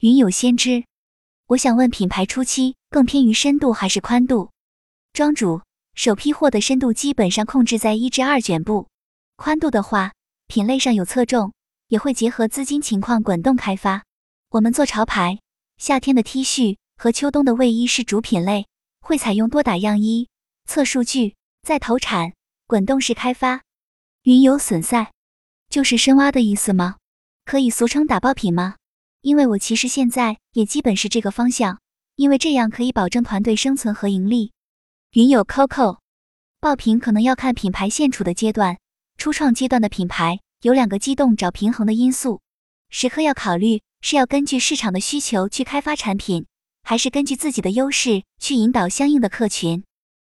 [0.00, 0.84] 云有先知，
[1.48, 4.50] 我想问，品牌初期更偏于深度还是宽度？
[5.12, 5.60] 庄主，
[5.94, 8.88] 首批货的深度基本上控制在一至二卷布，
[9.36, 10.12] 宽度的话，
[10.48, 11.52] 品类上有侧重，
[11.86, 14.02] 也会结合资金情况滚动开发。
[14.50, 15.38] 我们做潮牌，
[15.76, 18.66] 夏天的 T 恤和秋冬的卫衣是主品类，
[19.00, 20.28] 会采用多打样衣，
[20.68, 22.32] 测数据，再投产，
[22.66, 23.62] 滚动式开发。
[24.22, 25.12] 云游损赛，
[25.70, 26.96] 就是深挖的意思吗？
[27.44, 28.74] 可以俗称打爆品吗？
[29.26, 31.80] 因为我其实现在也基本是这个方向，
[32.14, 34.52] 因为这样可以保证团队生存和盈利。
[35.14, 35.98] 云有 Coco，
[36.60, 38.78] 爆品可能要看品牌现处的阶段，
[39.18, 42.40] 初创阶段的品牌有两个机动找平衡的因素，
[42.88, 43.82] 时刻要考虑。
[44.00, 46.46] 是要根据市场的需求去开发产品，
[46.84, 49.82] 还是根据自己的优势去引导相应的客群？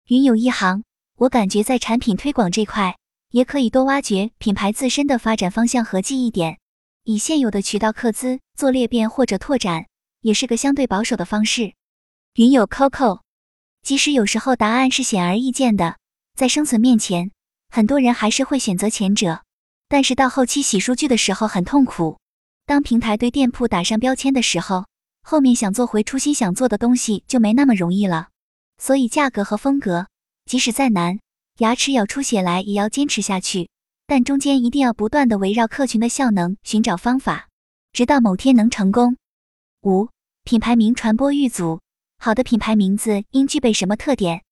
[0.07, 0.85] 云有一行，
[1.17, 2.95] 我感觉在产品推广这块，
[3.31, 6.59] 也可以多挖掘品牌自身的发展方向和记忆点，
[7.09, 9.85] 以现有的渠道客资做裂变或者拓展，
[10.19, 11.73] 也是个相对保守的方式。
[12.33, 13.21] 云有 Coco，
[13.81, 15.95] 即使有时候答案是显而易见的，
[16.35, 17.31] 在生存面前，
[17.69, 19.41] 很多人还是会选择前者，
[19.87, 22.19] 但是到后期洗数据的时候很痛苦。
[22.65, 24.85] 当平台对店铺打上标签的时候，
[25.23, 28.27] 后面想做回初心想做的东西就没那么容易了。
[28.77, 30.07] 所以价格和风格，
[30.43, 31.21] 即使再难，
[31.59, 33.69] 牙齿咬出血来也要坚持下去。
[34.07, 37.49] 但中间一定要不断的围绕客群的效能寻找方法，
[37.91, 39.17] 直到某天能成功。
[39.81, 40.07] 五、
[40.45, 41.81] 品牌名传播预组，
[42.17, 44.43] 好的品牌名字应具备什么特点？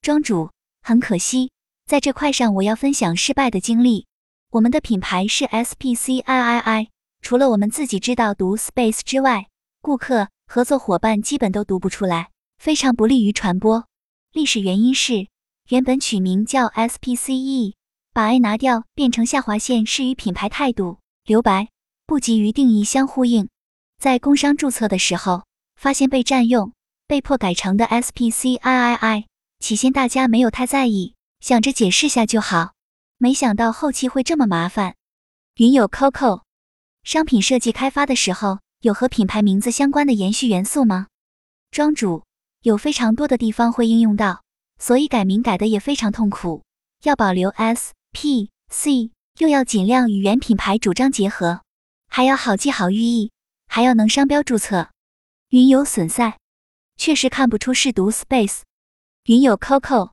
[0.00, 0.50] 庄主，
[0.80, 1.50] 很可惜，
[1.84, 4.06] 在这块上我要分享失败的经历。
[4.52, 6.88] 我们的品牌是 S P C I I I。
[7.20, 9.48] 除了我们自己知道读 space 之外，
[9.82, 13.86] 顾客、合作伙伴基本都读不出来，非常不利于传播。
[14.32, 15.28] 历史原因是，
[15.68, 17.74] 原本取名叫 SPCE，
[18.14, 21.70] 把 A 拿掉变成下划线，是与品牌态度留白
[22.06, 23.48] 不急于定义相呼应。
[23.98, 25.42] 在工商注册的时候，
[25.74, 26.72] 发现被占用，
[27.08, 29.24] 被迫改成的 SPCIII。
[29.58, 32.74] 起先大家没有太在意，想着解释下就好，
[33.18, 34.94] 没想到后期会这么麻烦。
[35.56, 36.42] 云有 Coco。
[37.02, 41.08] 商品设计开发的时候，有和品牌名字相关的延续元素吗？
[41.72, 42.22] 庄主
[42.62, 44.44] 有非常多的地方会应用到，
[44.78, 46.62] 所以改名改的也非常痛苦。
[47.02, 49.10] 要保留 S P C，
[49.40, 51.62] 又要尽量与原品牌主张结合，
[52.06, 53.32] 还要好记好寓意，
[53.66, 54.90] 还要能商标注册。
[55.48, 56.38] 云有损赛，
[56.96, 58.60] 确实看不出是读 Space。
[59.24, 60.12] 云有 Coco，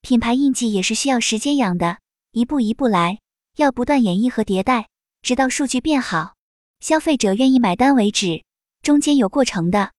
[0.00, 1.98] 品牌印记也是需要时间养的，
[2.32, 3.18] 一步一步来，
[3.56, 4.88] 要不断演绎和迭代。
[5.20, 6.34] 直到数据变好，
[6.80, 8.42] 消费者愿意买单为止，
[8.80, 9.92] 中间有过程的。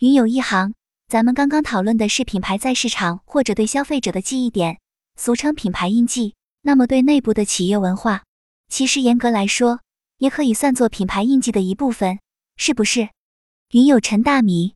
[0.00, 0.74] 云有一行，
[1.06, 4.80] 咱们刚刚讨论的是品牌在市场或者对消费者的记忆点，
[5.16, 6.34] 俗称品牌印记。
[6.62, 8.24] 那么对内部的企业文化，
[8.68, 9.80] 其实严格来说，
[10.18, 12.20] 也可以算作品牌印记的一部分，
[12.56, 13.10] 是不是？
[13.70, 14.74] 云有陈大米，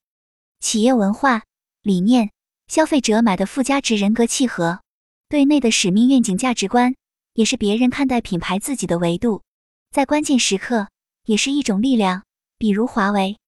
[0.60, 1.42] 企业文化
[1.82, 2.30] 理念，
[2.68, 4.80] 消费者买的附加值人格契合，
[5.28, 6.94] 对内的使命愿景价值观，
[7.34, 9.42] 也是别人看待品牌自己的维度。
[9.90, 10.88] 在关键时刻
[11.24, 12.24] 也是一种力量，
[12.58, 13.38] 比如华为。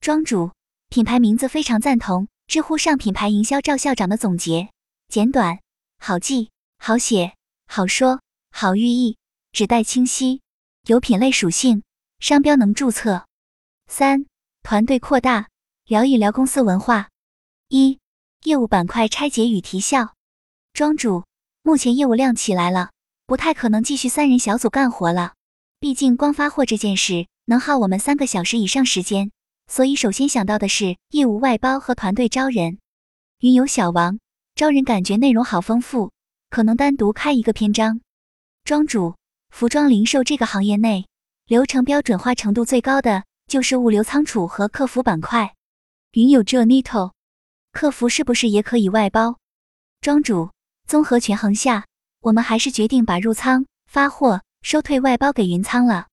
[0.00, 0.52] 庄主
[0.88, 2.28] 品牌名字非常赞同。
[2.46, 4.68] 知乎上品牌营销赵校长的总结：
[5.08, 5.60] 简短、
[5.98, 7.34] 好记、好写、
[7.66, 9.16] 好说、好寓意，
[9.52, 10.42] 指代清晰，
[10.86, 11.82] 有品类属性，
[12.20, 13.26] 商标能注册。
[13.86, 14.26] 三、
[14.62, 15.48] 团队扩大，
[15.86, 17.08] 聊一聊公司文化。
[17.68, 17.98] 一、
[18.44, 20.14] 业务板块拆解与提效。
[20.72, 21.24] 庄主
[21.62, 22.90] 目前业务量起来了，
[23.26, 25.34] 不太可能继续三人小组干活了。
[25.80, 29.32] 毕竟光发货这件事能耗我们三个小时以上时间，
[29.66, 32.78] 所以首先想到的是业务外包和团队招人。
[33.40, 34.18] 云游小王
[34.54, 36.12] 招人感觉内容好丰富，
[36.54, 38.00] 可能单独开一个篇章。
[38.62, 39.16] 庄主，
[39.50, 41.08] 服装零售这个行业内
[41.46, 45.52] 流程标准化程度最高的就是物流仓储和客服板块。
[46.12, 47.10] 云有 Jonito，
[47.72, 49.38] 客服是不是也可以外包？
[50.00, 50.52] 庄主，
[50.86, 51.86] 综合权衡下，
[52.20, 54.42] 我们还是决定把入仓发货。
[54.62, 56.06] 收退外包给云仓了。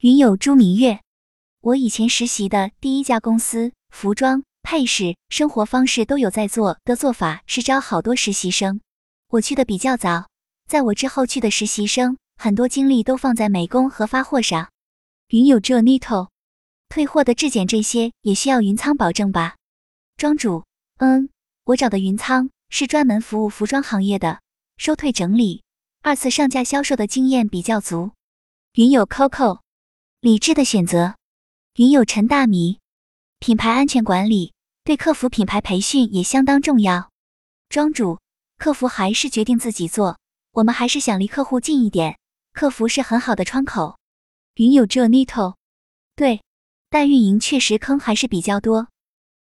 [0.00, 1.00] 云友朱明月，
[1.62, 8.82] 我以前实习的第一家公司，服装、配饰、生活方式都有在做的做法是招好多实习生。
[9.30, 10.26] 我去的比较早，
[10.66, 14.70] 在我之后去的实习生，很多精力都放在美工和发货上。
[15.28, 16.30] 云友 Jonito，
[16.88, 19.56] 退货的质检这些也需要云仓保证吧？
[20.16, 20.64] 庄主，
[20.96, 21.28] 嗯，
[21.64, 24.40] 我找的云仓是专门服务服装行业的，
[24.78, 25.62] 收退整理。
[26.00, 28.12] 二次上架销售的经验比较足。
[28.72, 29.60] 云友 Coco，
[30.20, 31.16] 理智的选择。
[31.74, 32.78] 云友陈大米，
[33.40, 34.54] 品牌安全管理
[34.84, 37.10] 对客服品牌培训也相当重要。
[37.68, 38.18] 庄主，
[38.58, 40.18] 客服还是决定自己做，
[40.50, 42.18] 我们还是想离客户近一点，
[42.52, 43.96] 客服是很好的窗口。
[44.56, 45.54] 云有 Jonito，
[46.16, 46.42] 对，
[46.90, 48.88] 代运营确实坑还是比较多。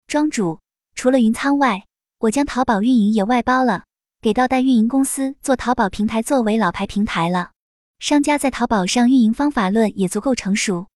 [0.08, 0.60] 庄主，
[0.96, 1.86] 除了云仓外，
[2.18, 3.84] 我将淘宝运营也外包了，
[4.20, 7.52] 给到代运营公司做淘宝平台，作为老牌平台了。
[8.00, 10.88] 商家在淘宝上运营方法论也足够成熟。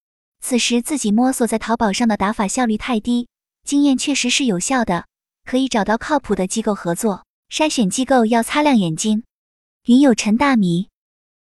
[0.41, 3.27] 此时自己摸索在淘宝上的打法效率太低，
[3.63, 5.05] 经验确实是有效的，
[5.45, 7.26] 可以找到靠谱的机构合作。
[7.49, 9.23] 筛选机构要擦亮眼睛。
[9.85, 10.89] 云有陈大米，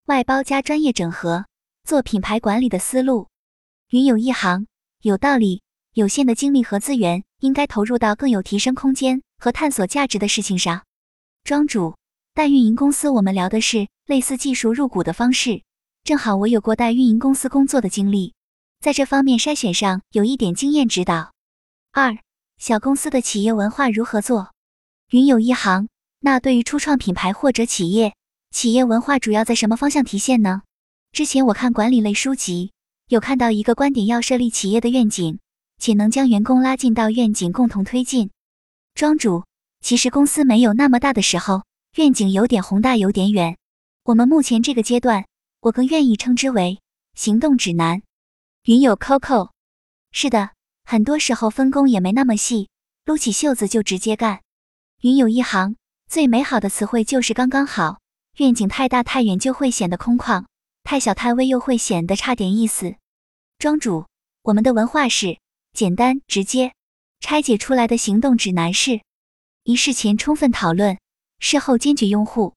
[0.05, 1.47] 外包加专业整合，
[1.85, 3.29] 做品牌管理的思路。
[3.89, 4.67] 云有一行，
[5.01, 5.63] 有道理。
[5.95, 10.85] 有限的精力和资源，应该投入到更有提升空间和探索价值的事情上。
[11.45, 11.97] 庄主，
[12.35, 15.63] 代运营公司，我们聊的是类似技术入股的方式。
[16.03, 18.35] 正好我有过代运营公司工作的经历。
[18.81, 21.33] 在这方面筛选上有一点经验指导。
[21.93, 22.19] 二
[22.59, 24.53] 小公司的企业文化如何做？
[25.11, 25.89] 云有一行，
[26.25, 28.15] 那对于初创品牌或者企业，
[28.51, 30.63] 企业文化主要在什么方向体现呢？
[31.13, 32.73] 之前我看管理类书籍，
[33.09, 35.39] 有看到一个观点，要设立企业的愿景，
[35.79, 38.31] 且能将员工拉近到愿景共同推进。
[38.95, 39.45] 庄主，
[39.83, 41.65] 其实公司没有那么大的时候，
[41.97, 43.59] 愿景有点宏大，有点远。
[44.05, 45.27] 我们目前这个阶段，
[45.61, 46.81] 我更愿意称之为
[47.15, 48.01] 行动指南。
[48.65, 49.51] 云有 Coco，
[50.11, 50.53] 是的，
[50.85, 52.71] 很多时候分工也没那么细，
[53.05, 54.41] 撸起袖子就直接干。
[55.03, 55.77] 云有一行，
[56.09, 57.99] 最美好的词汇就是刚刚好。
[58.39, 60.45] 愿景太大太远就会显得空旷，
[60.83, 62.97] 太小太微又会显得差点意思。
[63.59, 64.07] 庄主，
[64.43, 65.39] 我们的文化是
[65.73, 66.73] 简单直接，
[67.21, 69.03] 拆解出来的行动指南是：
[69.63, 70.99] 一事前充分讨论，
[71.39, 72.55] 事后坚决拥护；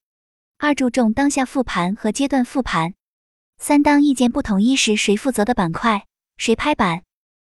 [0.58, 2.96] 二注重当下复盘和阶段复盘。
[3.60, 7.04] 三当意见不统一时，谁负责的板块谁拍板，